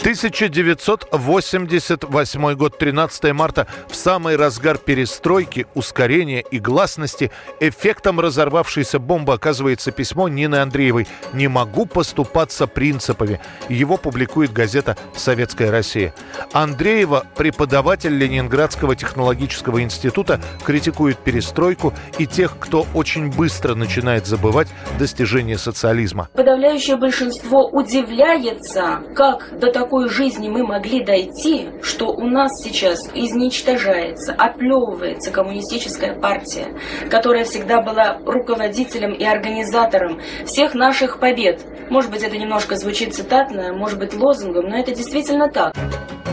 1988 0.00 2.54
год, 2.54 2.78
13 2.78 3.32
марта, 3.34 3.66
в 3.86 3.94
самый 3.94 4.36
разгар 4.36 4.78
перестройки, 4.78 5.66
ускорения 5.74 6.40
и 6.40 6.58
гласности, 6.58 7.30
эффектом 7.60 8.18
разорвавшейся 8.18 8.98
бомбы 8.98 9.34
оказывается 9.34 9.92
письмо 9.92 10.28
Нины 10.28 10.56
Андреевой 10.56 11.06
«Не 11.34 11.48
могу 11.48 11.84
поступаться 11.84 12.66
принципами». 12.66 13.42
Его 13.68 13.98
публикует 13.98 14.54
газета 14.54 14.96
«Советская 15.14 15.70
Россия». 15.70 16.14
Андреева, 16.54 17.26
преподаватель 17.36 18.16
Ленинградского 18.16 18.96
технологического 18.96 19.82
института, 19.82 20.40
критикует 20.64 21.18
перестройку 21.18 21.92
и 22.16 22.26
тех, 22.26 22.58
кто 22.58 22.86
очень 22.94 23.30
быстро 23.30 23.74
начинает 23.74 24.26
забывать 24.26 24.68
достижения 24.98 25.58
социализма. 25.58 26.30
Подавляющее 26.32 26.96
большинство 26.96 27.68
удивляется, 27.68 29.02
как 29.14 29.60
до 29.60 29.70
такого 29.70 29.89
такой 29.90 30.08
жизни 30.08 30.48
мы 30.48 30.64
могли 30.64 31.02
дойти, 31.02 31.66
что 31.82 32.12
у 32.12 32.24
нас 32.28 32.62
сейчас 32.62 33.00
изничтожается, 33.12 34.32
оплевывается 34.32 35.32
коммунистическая 35.32 36.14
партия, 36.14 36.68
которая 37.10 37.42
всегда 37.44 37.82
была 37.82 38.20
руководителем 38.24 39.12
и 39.12 39.24
организатором 39.24 40.20
всех 40.46 40.74
наших 40.74 41.18
побед. 41.18 41.66
Может 41.90 42.12
быть, 42.12 42.22
это 42.22 42.38
немножко 42.38 42.76
звучит 42.76 43.16
цитатно, 43.16 43.72
может 43.72 43.98
быть, 43.98 44.14
лозунгом, 44.14 44.68
но 44.68 44.78
это 44.78 44.94
действительно 44.94 45.50
так. 45.50 45.74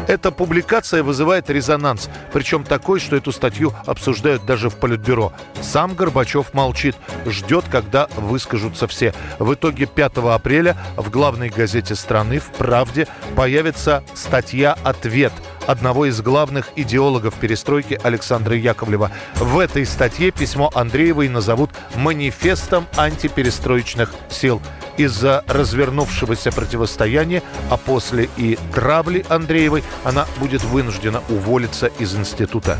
Эта 0.07 0.31
публикация 0.31 1.03
вызывает 1.03 1.49
резонанс, 1.49 2.09
причем 2.31 2.63
такой, 2.63 2.99
что 2.99 3.15
эту 3.15 3.31
статью 3.31 3.73
обсуждают 3.85 4.45
даже 4.45 4.69
в 4.69 4.75
Политбюро. 4.77 5.33
Сам 5.61 5.95
Горбачев 5.95 6.53
молчит, 6.53 6.95
ждет, 7.25 7.65
когда 7.69 8.07
выскажутся 8.15 8.87
все. 8.87 9.13
В 9.37 9.53
итоге 9.53 9.85
5 9.85 10.17
апреля 10.17 10.77
в 10.95 11.09
главной 11.09 11.49
газете 11.49 11.95
страны 11.95 12.39
«В 12.39 12.51
правде» 12.51 13.07
появится 13.35 14.03
статья 14.15 14.77
«Ответ» 14.83 15.33
одного 15.67 16.08
из 16.08 16.21
главных 16.21 16.69
идеологов 16.75 17.36
перестройки 17.36 17.99
Александра 18.01 18.56
Яковлева. 18.56 19.12
В 19.36 19.60
этой 19.60 19.86
статье 19.86 20.32
письмо 20.32 20.71
Андреевой 20.73 21.30
назовут 21.30 21.69
«Манифестом 21.95 22.88
антиперестроечных 22.97 24.12
сил» 24.30 24.62
из-за 24.97 25.43
развернувшегося 25.47 26.51
противостояния, 26.51 27.43
а 27.69 27.77
после 27.77 28.30
и 28.38 28.58
травли 28.73 29.23
Андреевой, 29.30 29.84
она 30.03 30.25
будет 30.39 30.63
вынуждена 30.63 31.21
уволиться 31.30 31.88
из 31.99 32.15
института. 32.15 32.80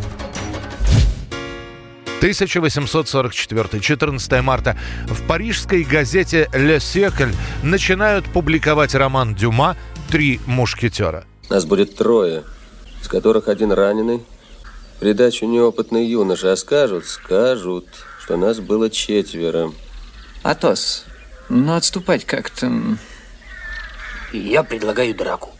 1844, 2.18 3.80
14 3.80 4.42
марта. 4.42 4.76
В 5.06 5.28
парижской 5.28 5.84
газете 5.84 6.50
«Le 6.52 6.78
Siècle» 6.78 7.34
начинают 7.62 8.26
публиковать 8.26 8.96
роман 8.96 9.36
Дюма 9.36 9.78
«Три 10.10 10.40
мушкетера». 10.48 11.26
Нас 11.50 11.66
будет 11.66 11.96
трое, 11.96 12.44
из 13.02 13.08
которых 13.08 13.48
один 13.48 13.72
раненый. 13.72 14.24
Придачу 15.00 15.46
неопытный 15.46 16.06
юноша, 16.06 16.54
а 16.54 16.56
скажут, 16.56 17.06
скажут, 17.06 17.86
что 18.20 18.38
нас 18.38 18.60
было 18.60 18.90
четверо. 18.90 19.72
Атос, 20.44 21.06
ну 21.50 21.76
отступать 21.76 22.26
как-то... 22.26 22.72
Я 24.34 24.64
предлагаю 24.64 25.16
драку. 25.16 25.52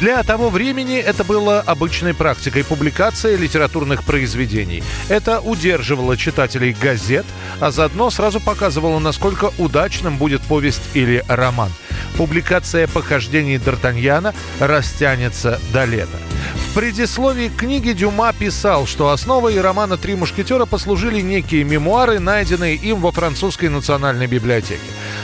Для 0.00 0.22
того 0.22 0.48
времени 0.48 0.96
это 0.96 1.24
было 1.24 1.60
обычной 1.60 2.14
практикой 2.14 2.64
публикации 2.64 3.34
литературных 3.34 4.04
произведений. 4.04 4.84
Это 5.08 5.40
удерживало 5.40 6.16
читателей 6.16 6.72
газет, 6.72 7.26
а 7.58 7.72
заодно 7.72 8.08
сразу 8.10 8.38
показывало, 8.38 9.00
насколько 9.00 9.50
удачным 9.58 10.16
будет 10.16 10.40
повесть 10.42 10.82
или 10.94 11.24
роман. 11.26 11.72
Публикация 12.18 12.88
похождений 12.88 13.58
Д'Артаньяна 13.58 14.34
растянется 14.58 15.60
до 15.72 15.84
лета. 15.84 16.18
В 16.56 16.74
предисловии 16.74 17.48
книги 17.48 17.92
Дюма 17.92 18.32
писал, 18.32 18.88
что 18.88 19.10
основой 19.10 19.60
романа 19.60 19.96
«Три 19.96 20.16
мушкетера» 20.16 20.66
послужили 20.66 21.20
некие 21.20 21.62
мемуары, 21.62 22.18
найденные 22.18 22.74
им 22.74 23.00
во 23.00 23.12
французской 23.12 23.68
национальной 23.68 24.26
библиотеке. 24.26 24.80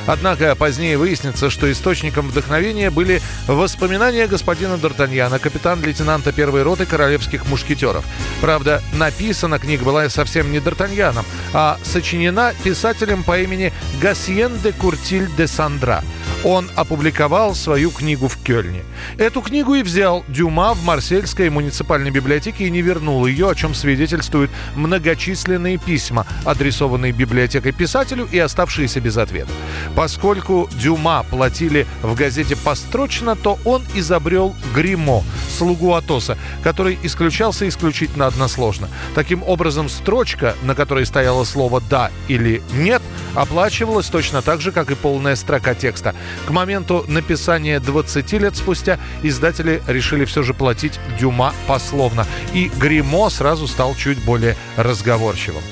Однако 0.07 0.55
позднее 0.55 0.99
выяснится, 0.99 1.51
что 1.51 1.71
источником 1.71 2.29
вдохновения 2.29 2.90
были 2.90 3.23
воспоминания 3.47 4.27
господина 4.27 4.75
Д'Артаньяна, 4.75 5.38
капитан-лейтенанта 5.38 6.33
первой 6.33 6.62
роты 6.62 6.87
королевских 6.87 7.47
мушкетеров. 7.47 8.05
Правда, 8.40 8.83
написана 8.95 9.59
книга 9.59 9.85
была 9.85 10.09
совсем 10.09 10.53
не 10.53 10.59
Д'Артаньяном, 10.59 11.25
а 11.53 11.79
сочинена 11.83 12.53
писателем 12.62 13.23
по 13.23 13.38
имени 13.38 13.73
Гасьен 14.01 14.59
де 14.62 14.73
Куртиль 14.73 15.29
де 15.37 15.47
Сандра– 15.47 16.03
он 16.45 16.71
опубликовал 16.77 17.55
свою 17.55 17.90
книгу 17.90 18.29
в 18.29 18.37
Кёльне. 18.43 18.83
Эту 19.17 19.40
книгу 19.40 19.75
и 19.75 19.83
взял 19.83 20.25
Дюма 20.29 20.75
в 20.75 20.85
Марсельской 20.85 21.49
муниципальной 21.49 22.11
библиотеке 22.11 22.67
и 22.67 22.71
не 22.71 22.83
вернул 22.83 23.27
ее, 23.27 23.51
о 23.51 23.55
чем 23.55 23.75
свидетельствуют 23.75 24.51
многочисленные 24.77 25.79
письма, 25.79 26.27
адресованные 26.45 27.12
библиотекой 27.12 27.73
писателю 27.73 28.29
и 28.31 28.38
оставшиеся 28.38 29.01
без 29.01 29.17
ответа. 29.17 29.51
Поскольку 29.96 30.68
Дюма 30.72 31.24
платили 31.30 31.87
в 32.02 32.14
газете 32.14 32.57
построчно, 32.57 33.37
то 33.37 33.59
он 33.64 33.83
изобрел 33.94 34.54
гримо, 34.74 35.22
слугу 35.57 35.94
Атоса, 35.94 36.37
который 36.62 36.98
исключался 37.02 37.68
исключительно 37.68 38.26
односложно. 38.26 38.88
Таким 39.14 39.42
образом, 39.42 39.88
строчка, 39.88 40.57
на 40.62 40.74
которой 40.74 41.07
стояло 41.07 41.44
слово 41.44 41.80
«да» 41.88 42.11
или 42.28 42.62
«нет», 42.72 43.02
оплачивалась 43.35 44.07
точно 44.07 44.42
так 44.42 44.61
же, 44.61 44.72
как 44.72 44.90
и 44.90 44.94
полная 44.94 45.37
строка 45.37 45.74
текста. 45.74 46.14
К 46.46 46.50
моменту 46.50 47.04
написания 47.09 47.80
20 47.80 48.33
лет 48.33 48.57
спустя 48.57 48.98
издатели 49.22 49.83
решили 49.87 50.24
все 50.24 50.42
же 50.42 50.54
платить 50.54 50.98
Дюма 51.18 51.54
пословно, 51.66 52.26
и 52.52 52.70
Гримо 52.78 53.30
сразу 53.30 53.66
стал 53.66 53.94
чуть 53.94 54.24
более 54.24 54.57
разговорчивым. 54.76 55.62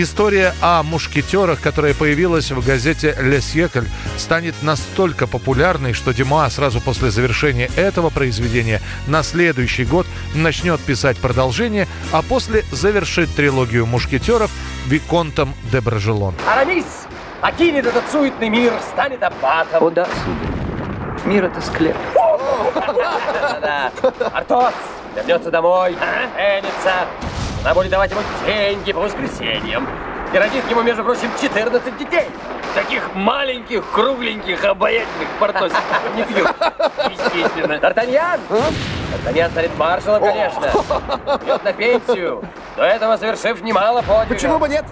История 0.00 0.54
о 0.60 0.84
мушкетерах, 0.84 1.60
которая 1.60 1.92
появилась 1.92 2.52
в 2.52 2.64
газете 2.64 3.16
«Ле 3.18 3.40
Сьекль», 3.40 3.86
станет 4.16 4.54
настолько 4.62 5.26
популярной, 5.26 5.92
что 5.92 6.14
Дюма 6.14 6.48
сразу 6.50 6.80
после 6.80 7.10
завершения 7.10 7.68
этого 7.74 8.08
произведения 8.08 8.80
на 9.08 9.24
следующий 9.24 9.84
год 9.84 10.06
начнет 10.36 10.78
писать 10.78 11.16
продолжение, 11.16 11.88
а 12.12 12.22
после 12.22 12.62
завершит 12.70 13.34
трилогию 13.34 13.86
мушкетеров 13.86 14.52
Виконтом 14.86 15.52
де 15.72 15.80
Бражелон. 15.80 16.36
Арамис 16.46 16.84
покинет 17.40 17.84
этот 17.84 18.04
суетный 18.12 18.50
мир, 18.50 18.74
станет 18.92 19.20
аббатом. 19.24 19.82
О 19.82 19.90
да, 19.90 20.04
сударь. 20.04 21.26
Мир 21.26 21.46
это 21.46 21.60
склеп. 21.60 21.96
Артос 24.32 24.74
вернется 25.16 25.50
домой, 25.50 25.96
женится. 26.36 26.92
Она 27.64 27.74
будет 27.74 27.90
давать 27.90 28.10
ему 28.10 28.20
деньги 28.46 28.92
по 28.92 29.00
воскресеньям. 29.00 29.88
И 30.32 30.36
родит 30.38 30.62
ему, 30.70 30.82
между 30.82 31.02
прочим, 31.04 31.30
14 31.40 31.98
детей. 31.98 32.26
Таких 32.74 33.14
маленьких, 33.14 33.82
кругленьких, 33.92 34.62
обаятельных 34.64 35.28
портосиков 35.40 35.82
не 36.16 36.24
пьют. 36.24 36.48
Естественно. 37.10 37.74
Д'Артаньян! 37.74 38.40
Д'Артаньян 38.48 39.50
станет 39.50 39.76
маршалом, 39.78 40.22
конечно. 40.22 40.66
Идет 41.44 41.64
на 41.64 41.72
пенсию. 41.72 42.44
До 42.76 42.84
этого 42.84 43.16
совершив 43.16 43.62
немало 43.62 44.02
подвигов. 44.02 44.28
Почему 44.28 44.58
бы 44.58 44.68
нет? 44.68 44.84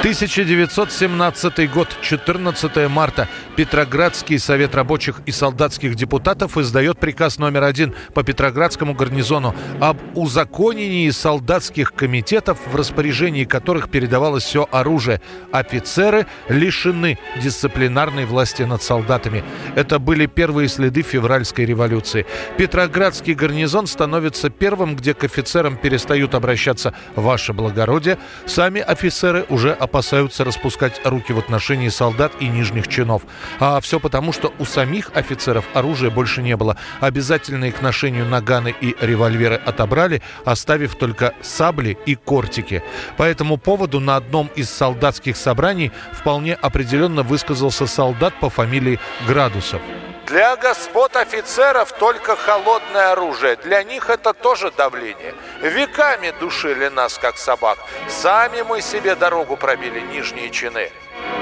1917 0.00 1.70
год, 1.70 1.88
14 2.00 2.88
марта. 2.88 3.28
Петроградский 3.56 4.38
совет 4.38 4.74
рабочих 4.74 5.22
и 5.24 5.32
солдатских 5.32 5.94
депутатов 5.94 6.58
издает 6.58 6.98
приказ 6.98 7.38
номер 7.38 7.64
один 7.64 7.94
по 8.12 8.22
Петроградскому 8.22 8.92
гарнизону 8.92 9.54
об 9.80 9.96
узаконении 10.14 11.08
солдатских 11.08 11.94
комитетов, 11.94 12.58
в 12.66 12.76
распоряжении 12.76 13.44
которых 13.44 13.88
передавалось 13.88 14.44
все 14.44 14.68
оружие. 14.70 15.22
Офицеры 15.52 16.26
лишены 16.50 17.18
дисциплинарной 17.42 18.26
власти 18.26 18.62
над 18.62 18.82
солдатами. 18.82 19.42
Это 19.74 19.98
были 19.98 20.26
первые 20.26 20.68
следы 20.68 21.00
февральской 21.00 21.64
революции. 21.64 22.26
Петроградский 22.58 23.32
гарнизон 23.32 23.86
становится 23.86 24.50
первым, 24.50 24.96
где 24.96 25.14
к 25.14 25.24
офицерам 25.24 25.76
перестают 25.76 26.34
обращаться 26.34 26.92
«Ваше 27.14 27.54
благородие». 27.54 28.18
Сами 28.44 28.82
офицеры 28.82 29.46
уже 29.48 29.72
опасаются 29.72 30.44
распускать 30.44 31.00
руки 31.04 31.32
в 31.32 31.38
отношении 31.38 31.88
солдат 31.88 32.32
и 32.40 32.48
нижних 32.48 32.88
чинов. 32.88 33.22
А 33.60 33.80
все 33.80 34.00
потому, 34.00 34.32
что 34.32 34.52
у 34.58 34.64
самих 34.64 35.10
офицеров 35.14 35.64
оружия 35.74 36.10
больше 36.10 36.42
не 36.42 36.56
было. 36.56 36.76
Обязательные 37.00 37.72
к 37.72 37.82
ношению 37.82 38.26
наганы 38.26 38.74
и 38.80 38.96
револьверы 39.00 39.56
отобрали, 39.56 40.22
оставив 40.44 40.94
только 40.96 41.34
сабли 41.42 41.98
и 42.06 42.14
кортики. 42.14 42.82
По 43.16 43.22
этому 43.22 43.56
поводу 43.56 44.00
на 44.00 44.16
одном 44.16 44.50
из 44.56 44.70
солдатских 44.70 45.36
собраний 45.36 45.92
вполне 46.12 46.54
определенно 46.54 47.22
высказался 47.22 47.86
солдат 47.86 48.34
по 48.40 48.50
фамилии 48.50 48.98
Градусов. 49.26 49.80
Для 50.26 50.56
господ 50.56 51.14
офицеров 51.14 51.92
только 51.92 52.34
холодное 52.34 53.12
оружие. 53.12 53.56
Для 53.62 53.84
них 53.84 54.10
это 54.10 54.32
тоже 54.32 54.72
давление. 54.76 55.34
Веками 55.62 56.34
душили 56.40 56.88
нас, 56.88 57.16
как 57.16 57.38
собак. 57.38 57.78
Сами 58.08 58.62
мы 58.62 58.80
себе 58.80 59.14
дорогу 59.14 59.56
пробили, 59.56 60.00
нижние 60.00 60.50
чины. 60.50 60.90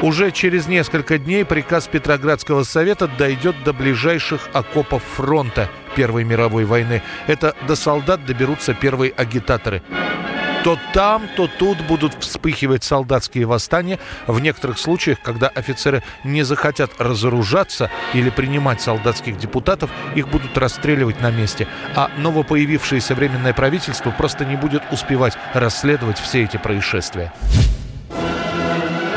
Уже 0.05 0.33
через 0.33 0.67
несколько 0.67 1.17
дней 1.17 1.47
приказ 1.47 1.87
Петроградского 1.87 2.65
совета 2.65 3.09
дойдет 3.09 3.57
до 3.65 3.73
ближайших 3.73 4.51
окопов 4.53 5.03
фронта 5.03 5.71
Первой 5.97 6.25
мировой 6.25 6.67
войны. 6.67 7.01
Это 7.27 7.57
до 7.67 7.75
солдат 7.75 8.27
доберутся 8.27 8.75
первые 8.75 9.13
агитаторы. 9.13 9.83
То 10.63 10.79
там, 10.93 11.23
то 11.37 11.49
тут 11.59 11.81
будут 11.87 12.23
вспыхивать 12.23 12.85
солдатские 12.85 13.47
восстания. 13.47 13.99
В 14.27 14.41
некоторых 14.41 14.79
случаях, 14.79 15.23
когда 15.23 15.49
офицеры 15.49 16.03
не 16.23 16.43
захотят 16.43 16.91
разоружаться 16.99 17.91
или 18.13 18.29
принимать 18.29 18.83
солдатских 18.83 19.39
депутатов, 19.39 19.89
их 20.15 20.29
будут 20.29 20.59
расстреливать 20.59 21.23
на 21.23 21.31
месте. 21.31 21.67
А 21.97 22.11
новопоявившееся 22.19 23.15
временное 23.15 23.55
правительство 23.55 24.11
просто 24.11 24.45
не 24.45 24.57
будет 24.57 24.83
успевать 24.93 25.39
расследовать 25.55 26.19
все 26.19 26.45
эти 26.45 26.59
происшествия. 26.59 27.33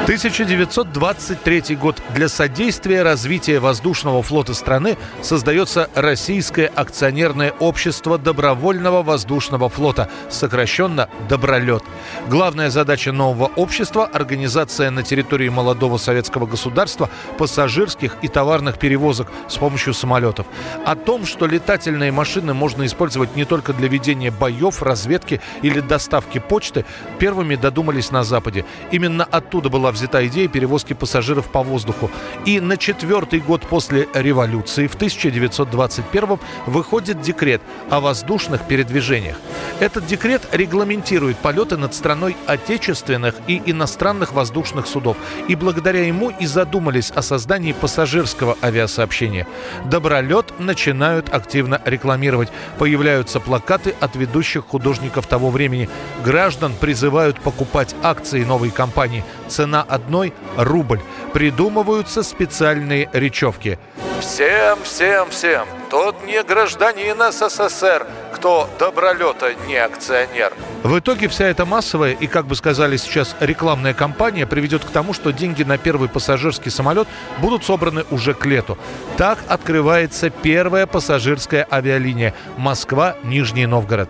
1923 0.08 1.76
год. 1.76 2.02
Для 2.16 2.30
содействия 2.30 3.04
развития 3.04 3.60
воздушного 3.60 4.24
флота 4.24 4.54
страны 4.54 4.96
создается 5.22 5.90
Российское 5.96 6.68
акционерное 6.68 7.52
общество 7.60 8.18
добровольного 8.18 9.04
воздушного 9.04 9.68
флота, 9.68 10.10
сокращенно 10.30 11.10
«Добролет». 11.28 11.84
Главная 12.30 12.70
задача 12.70 13.12
нового 13.12 13.52
общества– 13.58 14.06
организация 14.14 14.92
на 14.92 15.04
территории 15.04 15.50
молодого 15.50 15.98
советского 15.98 16.46
государства 16.46 17.10
пассажирских 17.38 18.16
и 18.22 18.30
товарных 18.30 18.80
перевозок 18.80 19.30
с 19.50 19.58
помощью 19.58 19.94
самолетов. 19.94 20.48
О 20.86 20.96
том, 20.96 21.26
что 21.26 21.48
летательные 21.48 22.14
машины 22.14 22.54
можно 22.54 22.86
использовать 22.86 23.36
не 23.36 23.44
только 23.44 23.74
для 23.74 23.90
ведения 23.90 24.32
боев, 24.32 24.82
разведки 24.82 25.42
или 25.64 25.82
доставки 25.82 26.40
почты, 26.40 26.86
первыми 27.20 27.58
додумались 27.58 28.10
на 28.10 28.24
Западе. 28.24 28.64
Именно 28.92 29.26
оттуда 29.26 29.68
была 29.68 29.92
взята 29.98 30.26
идея 30.28 30.48
перевозки 30.48 30.94
пассажиров 30.94 31.48
по 31.52 31.64
воздуху. 31.64 32.10
И 32.46 32.60
на 32.60 32.78
четвертый 32.78 33.40
год 33.40 33.62
после 33.62 34.08
революции, 34.14 34.88
в 34.88 34.96
1921 34.96 36.40
выходит 36.66 37.22
декрет 37.22 37.62
о 37.90 38.00
воздушных 38.00 38.62
передвижениях. 38.68 39.38
Этот 39.80 40.08
декрет 40.08 40.48
регламентирует 40.52 41.38
полеты 41.38 41.78
над 41.78 41.94
страной 41.94 42.36
отечественных 42.48 43.36
и 43.48 43.62
иностранных 43.66 44.34
воздушных 44.34 44.88
судов. 44.88 45.18
И 45.48 45.56
благодаря 45.56 46.06
ему 46.06 46.30
и 46.30 46.46
задумались 46.46 47.12
о 47.12 47.22
создании 47.22 47.74
пассажирского 47.74 48.58
авиасообщения. 48.62 49.46
Добролет 49.86 50.60
начинают 50.60 51.34
активно 51.34 51.82
рекламировать. 51.86 52.50
Появляются 52.80 53.40
плакаты 53.40 53.96
от 54.00 54.16
ведущих 54.16 54.66
художников 54.66 55.28
того 55.28 55.50
времени. 55.50 55.90
Граждан 56.24 56.74
призывают 56.80 57.40
покупать 57.40 57.96
акции 58.04 58.44
новой 58.44 58.72
компании. 58.72 59.24
Цена 59.48 59.86
одной– 59.88 60.34
рубль. 60.58 61.02
Придумываются 61.34 62.24
специальные 62.24 63.10
речевки. 63.14 63.78
Всем, 64.20 64.80
всем, 64.84 65.30
всем. 65.30 65.68
Тот 65.90 66.26
не 66.26 66.42
гражданин 66.44 67.18
СССР, 67.32 68.08
кто 68.34 68.68
добролета 68.80 69.54
не 69.68 69.76
акционер. 69.76 70.54
В 70.84 70.98
итоге 71.00 71.28
вся 71.28 71.46
эта 71.46 71.66
массовая 71.66 72.14
и, 72.14 72.28
как 72.28 72.48
бы 72.48 72.56
сказали 72.56 72.98
сейчас, 72.98 73.36
рекламная 73.40 73.94
кампания 73.94 74.48
приведет 74.48 74.84
к 74.84 74.90
тому, 74.90 75.14
что 75.14 75.32
деньги 75.32 75.64
на 75.64 75.78
первый 75.78 76.10
пассажирский 76.10 76.72
самолет 76.72 77.08
будут 77.40 77.64
собраны 77.64 78.06
уже 78.10 78.34
к 78.34 78.46
лету. 78.46 78.78
Так 79.18 79.40
открывается 79.48 80.30
первая 80.30 80.88
пассажирская 80.88 81.68
авиалиния 81.72 82.34
Москва-Нижний 82.58 83.66
Новгород. 83.66 84.10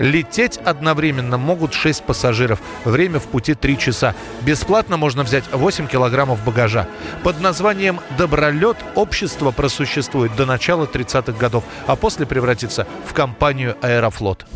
Лететь 0.00 0.56
одновременно 0.56 1.36
могут 1.36 1.74
6 1.74 2.04
пассажиров. 2.04 2.60
Время 2.84 3.20
в 3.20 3.24
пути 3.24 3.52
3 3.52 3.78
часа. 3.78 4.14
Бесплатно 4.40 4.96
можно 4.96 5.22
взять 5.22 5.44
8 5.52 5.86
килограммов 5.86 6.42
багажа. 6.42 6.88
Под 7.22 7.38
названием 7.40 8.00
«Добролет» 8.16 8.78
общество 8.94 9.50
просуществует 9.50 10.34
до 10.36 10.46
начала 10.46 10.86
30-х 10.86 11.32
годов, 11.32 11.64
а 11.86 11.96
после 11.96 12.24
превратится 12.24 12.86
в 13.06 13.12
компанию 13.12 13.76
«Аэрофлот». 13.82 14.46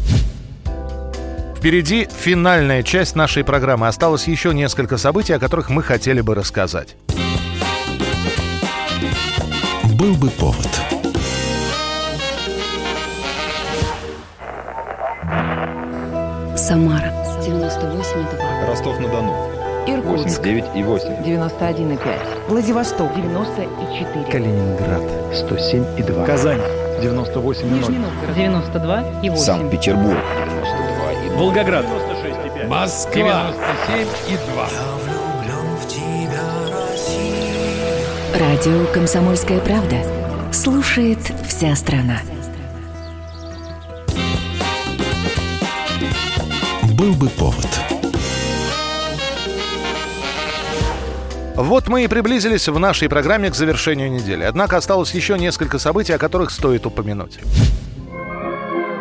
Впереди 1.58 2.08
финальная 2.10 2.82
часть 2.82 3.14
нашей 3.14 3.44
программы. 3.44 3.86
Осталось 3.88 4.26
еще 4.26 4.54
несколько 4.54 4.96
событий, 4.96 5.34
о 5.34 5.38
которых 5.38 5.68
мы 5.68 5.82
хотели 5.82 6.22
бы 6.22 6.34
рассказать. 6.34 6.96
Был 9.98 10.14
бы 10.14 10.30
повод. 10.30 10.93
Самара 16.64 17.12
98,2. 17.42 18.66
Ростов-на-Дону. 18.66 19.34
Иркутск 19.86 20.38
89 20.38 20.64
и 20.74 20.82
8. 20.82 21.08
91,5. 21.22 21.98
Владивосток 22.48 23.14
94. 23.14 24.24
Калининград 24.32 25.02
107 25.34 25.84
и 25.98 26.02
2. 26.02 26.24
Казань 26.24 26.62
98 27.02 27.70
Нижний 27.70 27.98
Новгород 27.98 28.34
92 28.34 29.04
и 29.22 29.28
8. 29.28 29.44
Санкт-Петербург 29.44 30.16
92 30.46 31.12
и 31.12 31.28
2. 31.28 31.38
Волгоград 31.38 31.84
96 31.84 32.66
Москва 32.66 33.52
97 33.86 34.08
и 34.30 34.36
2. 38.38 38.40
Радио 38.40 38.86
«Комсомольская 38.94 39.60
правда». 39.60 39.96
Слушает 40.50 41.20
вся 41.46 41.76
страна. 41.76 42.20
Был 46.98 47.12
бы 47.14 47.28
повод. 47.28 47.66
Вот 51.56 51.88
мы 51.88 52.04
и 52.04 52.06
приблизились 52.06 52.68
в 52.68 52.78
нашей 52.78 53.08
программе 53.08 53.50
к 53.50 53.56
завершению 53.56 54.12
недели. 54.12 54.44
Однако 54.44 54.76
осталось 54.76 55.12
еще 55.12 55.36
несколько 55.36 55.80
событий, 55.80 56.12
о 56.12 56.18
которых 56.18 56.52
стоит 56.52 56.86
упомянуть. 56.86 57.40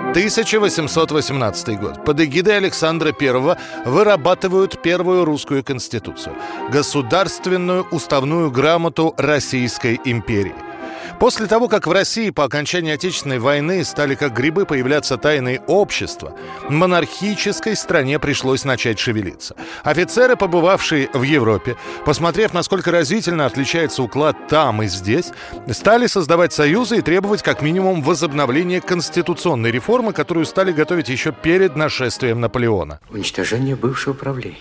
1818 0.10 1.80
год. 1.80 2.04
Под 2.04 2.20
эгидой 2.20 2.58
Александра 2.58 3.14
I 3.20 3.58
вырабатывают 3.86 4.82
первую 4.82 5.24
русскую 5.26 5.64
конституцию– 5.64 6.36
государственную 6.72 7.86
уставную 7.92 8.50
грамоту 8.50 9.14
Российской 9.18 10.00
империи– 10.04 10.56
После 11.20 11.48
того, 11.48 11.68
как 11.70 11.88
в 11.88 11.92
России 11.92 12.30
по 12.32 12.44
окончании 12.44 12.94
Отечественной 12.94 13.40
войны 13.40 13.84
стали 13.86 14.16
как 14.16 14.34
грибы 14.34 14.66
появляться 14.66 15.18
тайные 15.18 15.62
общества, 15.68 16.38
монархической 16.70 17.76
стране 17.76 18.20
пришлось 18.20 18.66
начать 18.66 19.00
шевелиться. 19.00 19.56
Офицеры, 19.84 20.36
побывавшие 20.36 21.10
в 21.14 21.24
Европе, 21.24 21.78
посмотрев, 22.06 22.54
насколько 22.54 22.92
разительно 22.92 23.46
отличается 23.46 24.04
уклад 24.04 24.48
там 24.48 24.84
и 24.84 24.88
здесь, 24.88 25.32
стали 25.72 26.08
создавать 26.08 26.52
союзы 26.52 26.98
и 26.98 27.02
требовать 27.02 27.42
как 27.42 27.62
минимум 27.62 28.02
возобновления 28.02 28.82
конституционной 28.82 29.72
реформы, 29.72 30.14
которую 30.14 30.46
стали 30.46 30.72
готовить 30.72 31.10
еще 31.10 31.32
перед 31.32 31.76
нашествием 31.76 32.42
Наполеона. 32.42 33.00
Уничтожение 33.10 33.76
бывшего 33.76 34.14
правления, 34.14 34.58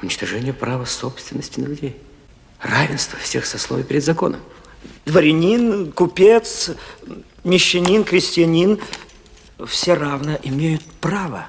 уничтожение 0.00 0.52
права 0.52 0.86
собственности 0.86 1.60
на 1.60 1.66
людей, 1.66 1.96
равенство 2.60 3.18
всех 3.18 3.44
сословий 3.44 3.84
перед 3.84 4.04
законом. 4.04 4.40
Дворянин, 5.06 5.92
купец, 5.92 6.70
мещанин, 7.44 8.04
крестьянин 8.04 8.78
все 9.66 9.94
равно 9.94 10.38
имеют 10.42 10.82
право. 11.00 11.46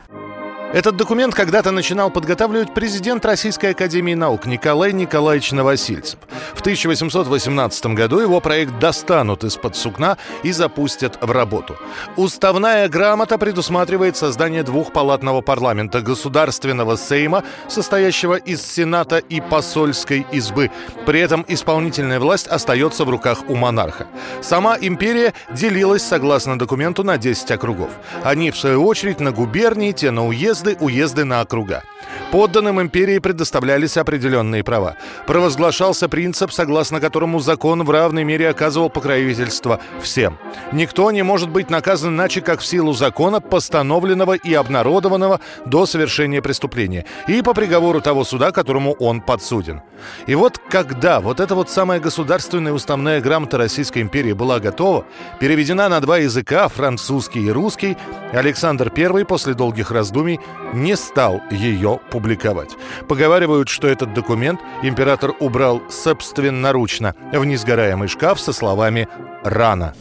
Этот 0.75 0.97
документ 0.97 1.33
когда-то 1.33 1.71
начинал 1.71 2.11
подготавливать 2.11 2.73
президент 2.73 3.23
Российской 3.23 3.67
Академии 3.67 4.13
Наук 4.13 4.45
Николай 4.45 4.91
Николаевич 4.91 5.53
Новосильцев. 5.53 6.19
В 6.53 6.59
1818 6.59 7.85
году 7.95 8.19
его 8.19 8.41
проект 8.41 8.77
достанут 8.77 9.45
из-под 9.45 9.77
сукна 9.77 10.17
и 10.43 10.51
запустят 10.51 11.17
в 11.21 11.31
работу. 11.31 11.77
Уставная 12.17 12.89
грамота 12.89 13.37
предусматривает 13.37 14.17
создание 14.17 14.63
двухпалатного 14.63 15.39
парламента 15.39 16.01
Государственного 16.01 16.97
Сейма, 16.97 17.45
состоящего 17.69 18.35
из 18.35 18.61
Сената 18.61 19.19
и 19.19 19.39
посольской 19.39 20.27
избы. 20.33 20.71
При 21.05 21.21
этом 21.21 21.45
исполнительная 21.47 22.19
власть 22.19 22.47
остается 22.47 23.05
в 23.05 23.09
руках 23.09 23.43
у 23.47 23.55
монарха. 23.55 24.07
Сама 24.41 24.77
империя 24.81 25.33
делилась, 25.51 26.03
согласно 26.03 26.59
документу, 26.59 27.05
на 27.05 27.17
10 27.17 27.49
округов. 27.51 27.91
Они, 28.25 28.51
в 28.51 28.57
свою 28.57 28.85
очередь, 28.85 29.21
на 29.21 29.31
губернии, 29.31 29.93
те 29.93 30.11
на 30.11 30.27
уезд 30.27 30.64
уезды, 30.65 30.77
уезды 30.79 31.25
на 31.25 31.41
округа. 31.41 31.83
Подданным 32.31 32.81
империи 32.81 33.19
предоставлялись 33.19 33.97
определенные 33.97 34.63
права. 34.63 34.95
Провозглашался 35.27 36.09
принцип, 36.09 36.51
согласно 36.51 36.99
которому 36.99 37.39
закон 37.39 37.83
в 37.83 37.89
равной 37.89 38.23
мере 38.23 38.49
оказывал 38.49 38.89
покровительство 38.89 39.79
всем. 40.01 40.37
Никто 40.71 41.11
не 41.11 41.23
может 41.23 41.49
быть 41.49 41.69
наказан 41.69 42.15
иначе, 42.15 42.41
как 42.41 42.59
в 42.59 42.65
силу 42.65 42.93
закона, 42.93 43.41
постановленного 43.41 44.33
и 44.33 44.53
обнародованного 44.53 45.39
до 45.65 45.85
совершения 45.85 46.41
преступления, 46.41 47.05
и 47.27 47.41
по 47.41 47.53
приговору 47.53 48.01
того 48.01 48.23
суда, 48.23 48.51
которому 48.51 48.93
он 48.93 49.21
подсуден. 49.21 49.81
И 50.27 50.35
вот 50.35 50.59
когда 50.69 51.19
вот 51.19 51.39
эта 51.39 51.55
вот 51.55 51.69
самая 51.69 51.99
государственная 51.99 52.73
уставная 52.73 53.21
грамота 53.21 53.57
Российской 53.57 54.01
империи 54.01 54.33
была 54.33 54.59
готова, 54.59 55.05
переведена 55.39 55.89
на 55.89 55.99
два 56.01 56.17
языка, 56.17 56.67
французский 56.67 57.45
и 57.45 57.51
русский, 57.51 57.97
Александр 58.33 58.91
I 58.95 59.25
после 59.25 59.53
долгих 59.53 59.91
раздумий 59.91 60.39
не 60.73 60.95
стал 60.95 61.41
ее 61.51 61.99
публиковать. 62.11 62.71
Поговаривают, 63.07 63.69
что 63.69 63.87
этот 63.87 64.13
документ 64.13 64.59
император 64.83 65.33
убрал 65.39 65.81
собственноручно 65.89 67.15
в 67.31 67.45
несгораемый 67.45 68.07
шкаф 68.07 68.39
со 68.39 68.53
словами 68.53 69.07
«рано». 69.43 69.93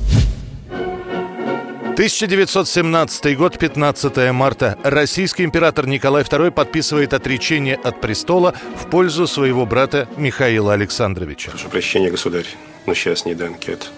1917 1.94 3.36
год, 3.36 3.56
15 3.56 4.32
марта. 4.32 4.76
Российский 4.82 5.44
император 5.44 5.86
Николай 5.86 6.24
II 6.24 6.50
подписывает 6.50 7.14
отречение 7.14 7.76
от 7.76 8.00
престола 8.00 8.52
в 8.76 8.90
пользу 8.90 9.28
своего 9.28 9.64
брата 9.64 10.08
Михаила 10.16 10.72
Александровича. 10.72 11.52
Прошу 11.52 11.68
прощения, 11.68 12.10
государь, 12.10 12.46
но 12.86 12.94
сейчас 12.94 13.24
не 13.26 13.36
до 13.36 13.46
анкет. 13.46 13.92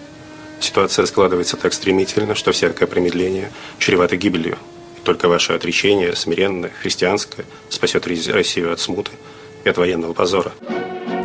Ситуация 0.59 1.07
складывается 1.07 1.57
так 1.57 1.73
стремительно, 1.73 2.35
что 2.35 2.51
всякое 2.51 2.85
промедление 2.85 3.51
чревато 3.79 4.15
гибелью. 4.15 4.59
Только 5.07 5.29
ваше 5.29 5.53
отречение, 5.53 6.13
смиренное, 6.17 6.69
христианское, 6.81 7.45
спасет 7.69 8.05
Россию 8.05 8.73
от 8.73 8.81
смуты 8.81 9.11
и 9.63 9.69
от 9.69 9.77
военного 9.77 10.11
позора. 10.11 10.51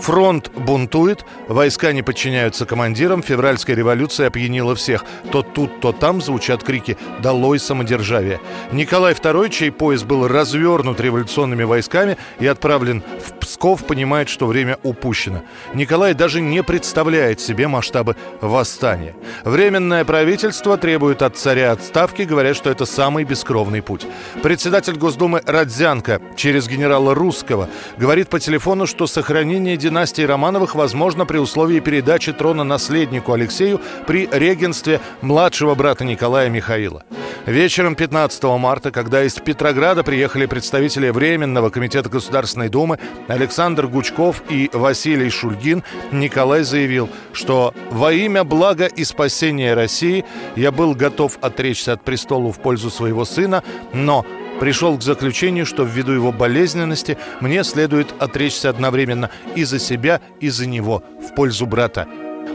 Фронт 0.03 0.51
бунтует, 0.57 1.25
войска 1.47 1.93
не 1.93 2.03
подчиняются 2.03 2.67
командирам, 2.67 3.23
февральская 3.23 3.77
революция 3.77 4.27
опьянила 4.27 4.75
всех. 4.75 5.05
То 5.31 5.43
тут, 5.43 5.81
то 5.81 5.93
там 5.93 6.21
звучат 6.21 6.65
крики 6.65 6.99
«Долой 7.21 7.61
самодержавие!». 7.61 8.41
Николай 8.73 9.13
II, 9.13 9.49
чей 9.49 9.71
поезд 9.71 10.05
был 10.05 10.27
развернут 10.27 11.01
революционными 11.01 11.63
войсками 11.63 12.17
и 12.41 12.49
отправлен 12.49 13.05
в 13.25 13.39
Псков, 13.39 13.85
понимает, 13.85 14.29
что 14.29 14.47
время 14.47 14.77
упущено. 14.83 15.43
Николай 15.73 16.15
даже 16.15 16.41
не 16.41 16.65
представляет 16.65 17.41
себе 17.41 17.69
масштабы 17.69 18.17
восстания. 18.41 19.15
Временное 19.45 20.05
правительство 20.05 20.79
требует 20.79 21.23
от 21.23 21.37
царя 21.37 21.71
отставки, 21.71 22.23
говоря, 22.23 22.55
что 22.55 22.71
это 22.71 22.87
самый 22.87 23.23
бескровный 23.23 23.83
путь. 23.83 24.05
Председатель 24.43 24.97
Госдумы 24.97 25.43
Родзянко 25.47 26.21
через 26.35 26.67
генерала 26.67 27.15
Русского 27.15 27.69
говорит 27.99 28.31
по 28.31 28.41
телефону, 28.41 28.89
что 28.89 29.07
сохранение 29.07 29.77
династии 29.93 30.23
Романовых 30.23 30.75
возможно 30.75 31.27
при 31.27 31.37
условии 31.37 31.79
передачи 31.79 32.33
трона 32.33 32.65
наследнику 32.65 33.35
Алексею 33.35 33.79
при 34.07 34.27
регенстве 34.33 35.03
младшего 35.21 35.75
брата 35.75 36.03
Николая 36.03 36.49
Михаила. 36.49 37.03
Вечером 37.45 37.95
15 37.95 38.43
марта, 38.45 38.91
когда 38.91 39.23
из 39.23 39.35
Петрограда 39.35 40.03
приехали 40.03 40.47
представители 40.47 41.11
Временного 41.11 41.69
комитета 41.69 42.09
Государственной 42.09 42.71
Думы 42.71 42.99
Александр 43.29 43.87
Гучков 43.87 44.43
и 44.49 44.71
Василий 44.73 45.29
Шульгин, 45.29 45.83
Николай 46.11 46.63
заявил, 46.63 47.11
что 47.35 47.75
во 47.91 48.15
имя 48.15 48.45
блага 48.45 48.87
и 48.87 49.05
спасения 49.05 49.75
России 49.75 50.25
я 50.57 50.73
был 50.73 50.95
готов 50.95 51.37
отречься 51.43 51.93
от 51.93 52.03
престола 52.03 52.51
в 52.51 52.61
пользу 52.61 52.89
своего 52.89 53.27
сына, 53.27 53.63
но 53.93 54.25
пришел 54.61 54.97
к 54.97 55.03
заключению, 55.03 55.67
что 55.67 55.85
ввиду 55.85 56.13
его 56.13 56.33
болезненности 56.33 57.19
мне 57.41 57.65
следует 57.65 58.15
отречься 58.21 58.71
одновременно 58.71 59.31
и 59.55 59.65
за 59.65 59.79
себя, 59.79 60.21
и 60.41 60.49
за 60.49 60.67
него, 60.67 61.03
в 61.21 61.35
пользу 61.35 61.67
брата. 61.67 62.07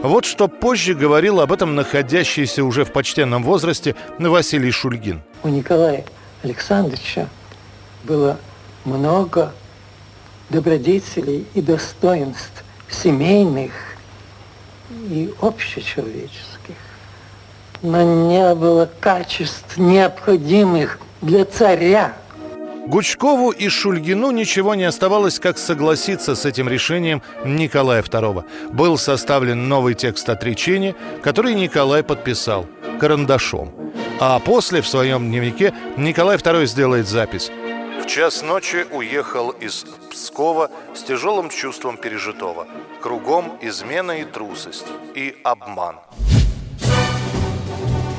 Вот 0.02 0.24
что 0.24 0.48
позже 0.48 0.94
говорил 0.94 1.40
об 1.40 1.52
этом 1.52 1.74
находящийся 1.74 2.62
уже 2.64 2.84
в 2.84 2.92
почтенном 2.92 3.42
возрасте 3.42 3.96
Василий 4.18 4.70
Шульгин. 4.70 5.22
У 5.42 5.48
Николая 5.48 6.04
Александровича 6.42 7.28
было 8.04 8.38
много 8.84 9.52
добродетелей 10.50 11.46
и 11.54 11.60
достоинств 11.60 12.64
семейных 12.90 13.72
и 14.90 15.32
общечеловеческих, 15.40 16.76
но 17.82 18.02
не 18.02 18.54
было 18.54 18.88
качеств, 19.00 19.76
необходимых 19.76 20.98
для 21.22 21.44
царя. 21.44 22.16
Гучкову 22.86 23.50
и 23.50 23.68
Шульгину 23.68 24.30
ничего 24.30 24.74
не 24.74 24.84
оставалось, 24.84 25.38
как 25.38 25.58
согласиться 25.58 26.34
с 26.34 26.46
этим 26.46 26.70
решением 26.70 27.22
Николая 27.44 28.02
II. 28.02 28.44
Был 28.72 28.96
составлен 28.96 29.68
новый 29.68 29.94
текст 29.94 30.28
отречения, 30.30 30.94
который 31.22 31.54
Николай 31.54 32.02
подписал 32.02 32.66
карандашом. 32.98 33.92
А 34.20 34.38
после 34.38 34.80
в 34.80 34.88
своем 34.88 35.28
дневнике 35.28 35.74
Николай 35.98 36.38
II 36.38 36.64
сделает 36.64 37.06
запись. 37.06 37.50
В 38.02 38.06
час 38.06 38.42
ночи 38.42 38.86
уехал 38.90 39.50
из 39.50 39.84
Пскова 40.10 40.70
с 40.94 41.02
тяжелым 41.02 41.50
чувством 41.50 41.98
пережитого. 41.98 42.66
Кругом 43.02 43.58
измена 43.60 44.12
и 44.12 44.24
трусость, 44.24 44.86
и 45.14 45.36
обман. 45.44 45.96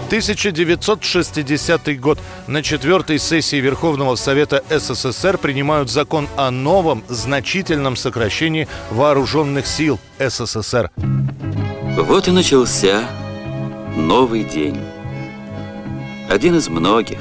1960 0.10 2.00
год. 2.00 2.18
На 2.48 2.64
четвертой 2.64 3.20
сессии 3.20 3.58
Верховного 3.58 4.16
Совета 4.16 4.64
СССР 4.68 5.38
принимают 5.38 5.92
закон 5.92 6.28
о 6.36 6.50
новом 6.50 7.04
значительном 7.08 7.96
сокращении 7.96 8.68
вооруженных 8.90 9.68
сил 9.68 10.00
СССР. 10.18 10.90
Вот 10.96 12.28
и 12.28 12.32
начался 12.32 13.08
новый 13.96 14.46
день. 14.46 14.82
Один 16.28 16.56
из 16.56 16.70
многих 16.70 17.20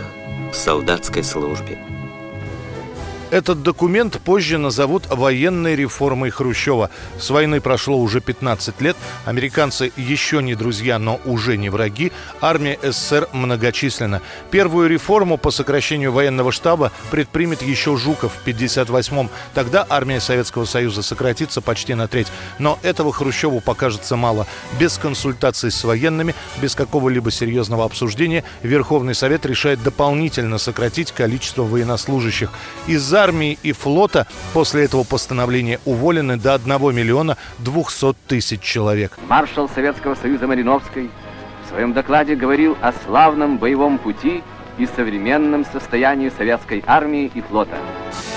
в 0.50 0.56
солдатской 0.56 1.24
службе. 1.24 1.87
Этот 3.30 3.62
документ 3.62 4.18
позже 4.20 4.56
назовут 4.56 5.06
военной 5.10 5.76
реформой 5.76 6.30
Хрущева. 6.30 6.88
С 7.18 7.28
войны 7.28 7.60
прошло 7.60 7.98
уже 7.98 8.22
15 8.22 8.80
лет. 8.80 8.96
Американцы 9.26 9.92
еще 9.96 10.42
не 10.42 10.54
друзья, 10.54 10.98
но 10.98 11.20
уже 11.26 11.58
не 11.58 11.68
враги. 11.68 12.10
Армия 12.40 12.78
СССР 12.82 13.28
многочисленна. 13.32 14.22
Первую 14.50 14.88
реформу 14.88 15.36
по 15.36 15.50
сокращению 15.50 16.10
военного 16.12 16.52
штаба 16.52 16.90
предпримет 17.10 17.60
еще 17.60 17.98
Жуков 17.98 18.32
в 18.32 18.48
58-м. 18.48 19.28
Тогда 19.52 19.86
армия 19.90 20.20
Советского 20.20 20.64
Союза 20.64 21.02
сократится 21.02 21.60
почти 21.60 21.92
на 21.92 22.08
треть. 22.08 22.28
Но 22.58 22.78
этого 22.82 23.12
Хрущеву 23.12 23.60
покажется 23.60 24.16
мало. 24.16 24.46
Без 24.80 24.96
консультаций 24.96 25.70
с 25.70 25.84
военными, 25.84 26.34
без 26.62 26.74
какого-либо 26.74 27.30
серьезного 27.30 27.84
обсуждения 27.84 28.42
Верховный 28.62 29.14
Совет 29.14 29.44
решает 29.44 29.82
дополнительно 29.82 30.56
сократить 30.56 31.12
количество 31.12 31.64
военнослужащих. 31.64 32.50
Из-за 32.86 33.17
армии 33.18 33.58
и 33.62 33.72
флота 33.72 34.26
после 34.54 34.84
этого 34.84 35.04
постановления 35.04 35.80
уволены 35.84 36.36
до 36.36 36.54
1 36.54 36.94
миллиона 36.94 37.36
200 37.58 38.14
тысяч 38.26 38.60
человек. 38.60 39.18
Маршал 39.28 39.68
Советского 39.68 40.14
Союза 40.14 40.46
Мариновский 40.46 41.10
в 41.64 41.68
своем 41.68 41.92
докладе 41.92 42.34
говорил 42.34 42.76
о 42.80 42.92
славном 43.04 43.58
боевом 43.58 43.98
пути 43.98 44.42
и 44.78 44.86
современном 44.86 45.64
состоянии 45.64 46.30
советской 46.30 46.82
армии 46.86 47.30
и 47.34 47.40
флота. 47.40 47.76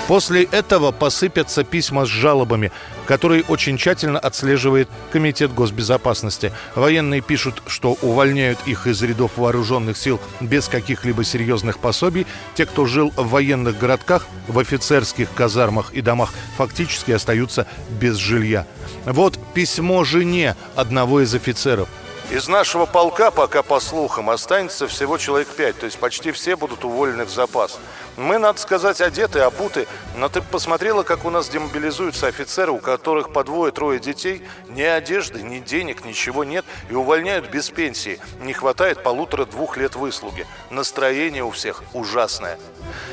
После 0.08 0.44
этого 0.44 0.90
посыпятся 0.90 1.64
письма 1.64 2.04
с 2.04 2.08
жалобами, 2.08 2.72
которые 3.06 3.44
очень 3.44 3.78
тщательно 3.78 4.18
отслеживает 4.18 4.88
Комитет 5.12 5.54
госбезопасности. 5.54 6.52
Военные 6.74 7.20
пишут, 7.20 7.62
что 7.66 7.96
увольняют 8.02 8.58
их 8.66 8.86
из 8.86 9.02
рядов 9.02 9.32
вооруженных 9.36 9.96
сил 9.96 10.20
без 10.40 10.68
каких-либо 10.68 11.24
серьезных 11.24 11.78
пособий. 11.78 12.26
Те, 12.54 12.66
кто 12.66 12.86
жил 12.86 13.12
в 13.16 13.30
военных 13.30 13.78
городках, 13.78 14.26
в 14.48 14.58
офицерских 14.58 15.28
казармах 15.34 15.92
и 15.92 16.00
домах, 16.00 16.32
фактически 16.56 17.12
остаются 17.12 17.66
без 18.00 18.16
жилья. 18.16 18.66
Вот 19.06 19.38
письмо 19.54 20.04
жене 20.04 20.56
одного 20.74 21.22
из 21.22 21.34
офицеров– 21.34 21.88
из 22.30 22.48
нашего 22.48 22.86
полка, 22.86 23.30
пока 23.30 23.62
по 23.62 23.80
слухам, 23.80 24.30
останется 24.30 24.86
всего 24.86 25.18
человек 25.18 25.48
пять, 25.48 25.78
то 25.78 25.86
есть 25.86 25.98
почти 25.98 26.32
все 26.32 26.56
будут 26.56 26.84
уволены 26.84 27.24
в 27.24 27.30
запас. 27.30 27.78
Мы, 28.16 28.38
надо 28.38 28.60
сказать, 28.60 29.00
одеты, 29.00 29.40
обуты, 29.40 29.86
но 30.16 30.28
ты 30.28 30.42
посмотрела, 30.42 31.02
как 31.02 31.24
у 31.24 31.30
нас 31.30 31.48
демобилизуются 31.48 32.26
офицеры, 32.26 32.72
у 32.72 32.78
которых 32.78 33.32
по 33.32 33.42
двое-трое 33.42 33.98
детей, 33.98 34.42
ни 34.68 34.82
одежды, 34.82 35.42
ни 35.42 35.60
денег, 35.60 36.04
ничего 36.04 36.44
нет, 36.44 36.64
и 36.90 36.94
увольняют 36.94 37.50
без 37.50 37.70
пенсии. 37.70 38.20
Не 38.42 38.52
хватает 38.52 39.02
полутора-двух 39.02 39.76
лет 39.78 39.96
выслуги. 39.96 40.46
Настроение 40.70 41.44
у 41.44 41.50
всех 41.50 41.82
ужасное. 41.94 42.58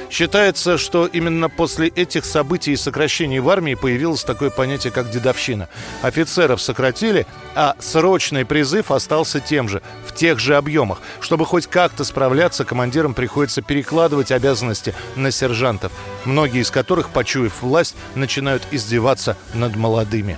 Считается, 0.10 0.78
что 0.78 1.06
именно 1.06 1.50
после 1.50 1.88
этих 1.88 2.26
событий 2.26 2.74
и 2.74 2.78
сокращений 2.78 3.39
в 3.39 3.50
армии 3.50 3.76
появилось 3.76 4.24
такое 4.24 4.50
понятие, 4.50 4.91
как 4.91 5.10
дедовщина. 5.12 5.70
Офицеров 6.02 6.62
сократили, 6.62 7.26
а 7.56 7.76
срочный 7.80 8.45
призыв 8.45 8.91
остался 8.91 9.39
тем 9.39 9.70
же, 9.70 9.82
в 10.06 10.14
тех 10.14 10.39
же 10.39 10.58
объемах. 10.58 11.00
Чтобы 11.22 11.45
хоть 11.45 11.68
как-то 11.68 12.04
справляться, 12.04 12.66
командирам 12.66 13.14
приходится 13.14 13.62
перекладывать 13.62 14.32
обязанности 14.32 14.89
власти 14.90 14.94
на 15.16 15.32
сержантов, 15.32 15.92
многие 16.26 16.62
из 16.62 16.72
которых, 16.72 17.10
почуяв 17.10 17.62
власть, 17.62 17.96
начинают 18.16 18.64
издеваться 18.72 19.38
над 19.54 19.76
молодыми. 19.76 20.38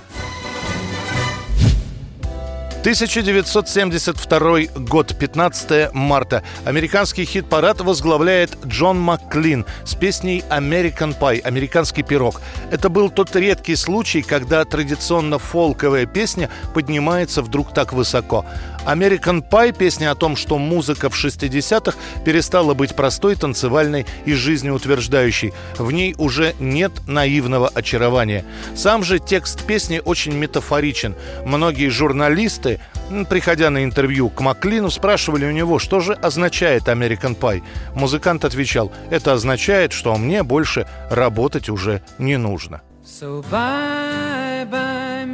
1972 2.82 4.62
год, 4.74 5.16
15 5.16 5.94
марта. 5.94 6.42
Американский 6.64 7.24
хит-парад 7.24 7.80
возглавляет 7.80 8.58
Джон 8.66 8.98
Макклин 8.98 9.64
с 9.84 9.94
песней 9.94 10.42
«American 10.50 11.16
Pie»– 11.16 11.40
«Американский 11.44 12.02
пирог». 12.02 12.40
Это 12.72 12.88
был 12.88 13.08
тот 13.08 13.36
редкий 13.36 13.76
случай, 13.76 14.22
когда 14.22 14.64
традиционно 14.64 15.38
фолковая 15.38 16.06
песня 16.06 16.50
поднимается 16.74 17.42
вдруг 17.42 17.72
так 17.72 17.92
высоко. 17.92 18.44
American 18.86 19.42
Pie– 19.48 19.76
песня 19.78 20.10
о 20.10 20.14
том, 20.14 20.36
что 20.36 20.58
музыка 20.58 21.08
в 21.10 21.14
60-х 21.14 21.96
перестала 22.24 22.74
быть 22.74 22.94
простой, 22.94 23.36
танцевальной 23.36 24.06
и 24.24 24.34
жизнеутверждающей. 24.34 25.52
В 25.78 25.90
ней 25.92 26.14
уже 26.18 26.54
нет 26.58 26.92
наивного 27.06 27.68
очарования. 27.68 28.44
Сам 28.74 29.04
же 29.04 29.18
текст 29.18 29.64
песни 29.64 30.00
очень 30.04 30.34
метафоричен. 30.34 31.14
Многие 31.44 31.88
журналисты, 31.88 32.80
приходя 33.28 33.70
на 33.70 33.84
интервью 33.84 34.28
к 34.28 34.40
Маклину, 34.40 34.90
спрашивали 34.90 35.46
у 35.46 35.52
него, 35.52 35.78
что 35.78 36.00
же 36.00 36.14
означает 36.14 36.88
American 36.88 37.38
Pie. 37.38 37.62
Музыкант 37.94 38.44
отвечал, 38.44 38.92
это 39.10 39.32
означает, 39.32 39.92
что 39.92 40.16
мне 40.16 40.42
больше 40.42 40.86
работать 41.10 41.68
уже 41.68 42.02
не 42.18 42.36
нужно. 42.36 42.82
So 43.04 43.44
bye 43.50 44.64
bye. 44.70 45.01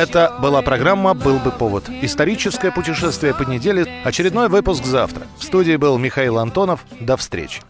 Это 0.00 0.32
была 0.40 0.62
программа 0.62 1.12
«Был 1.12 1.38
бы 1.38 1.50
повод». 1.50 1.90
Историческое 2.00 2.70
путешествие 2.70 3.34
по 3.34 3.42
неделе. 3.42 3.86
Очередной 4.02 4.48
выпуск 4.48 4.86
завтра. 4.86 5.26
В 5.36 5.44
студии 5.44 5.76
был 5.76 5.98
Михаил 5.98 6.38
Антонов. 6.38 6.86
До 7.00 7.18
встречи. 7.18 7.60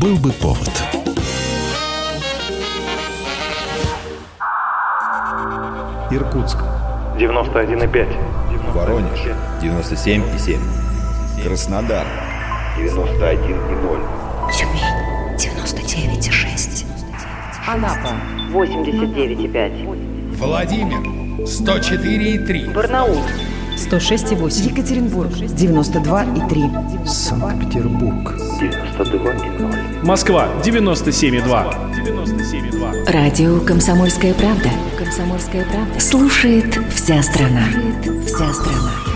Был 0.00 0.16
бы 0.16 0.32
повод. 0.32 0.72
Иркутск. 6.10 6.58
91,5. 7.16 8.72
Воронеж 8.72 9.20
97,7. 9.62 10.58
Краснодар 11.44 12.08
91,0. 12.76 14.52
Тюмень 14.52 14.82
99,6. 15.36 16.84
Анапа 17.68 18.35
89,5. 18.52 20.36
Владимир 20.36 20.98
104,3. 21.44 22.72
Барнаул 22.72 23.20
106,8. 23.76 24.70
Екатеринбург 24.70 25.30
92,3. 25.32 27.06
Санкт-Петербург. 27.06 28.34
92,0. 28.60 30.04
Москва 30.04 30.48
97,2. 30.64 31.74
97,2. 31.92 33.10
Радио 33.12 33.60
«Комсомольская 33.60 34.34
правда». 34.34 34.70
«Комсомольская 34.98 35.64
правда». 35.64 36.00
Слушает 36.00 36.78
вся 36.94 37.22
страна. 37.22 37.64
Слушает 37.70 38.26
вся 38.26 38.52
страна. 38.52 39.15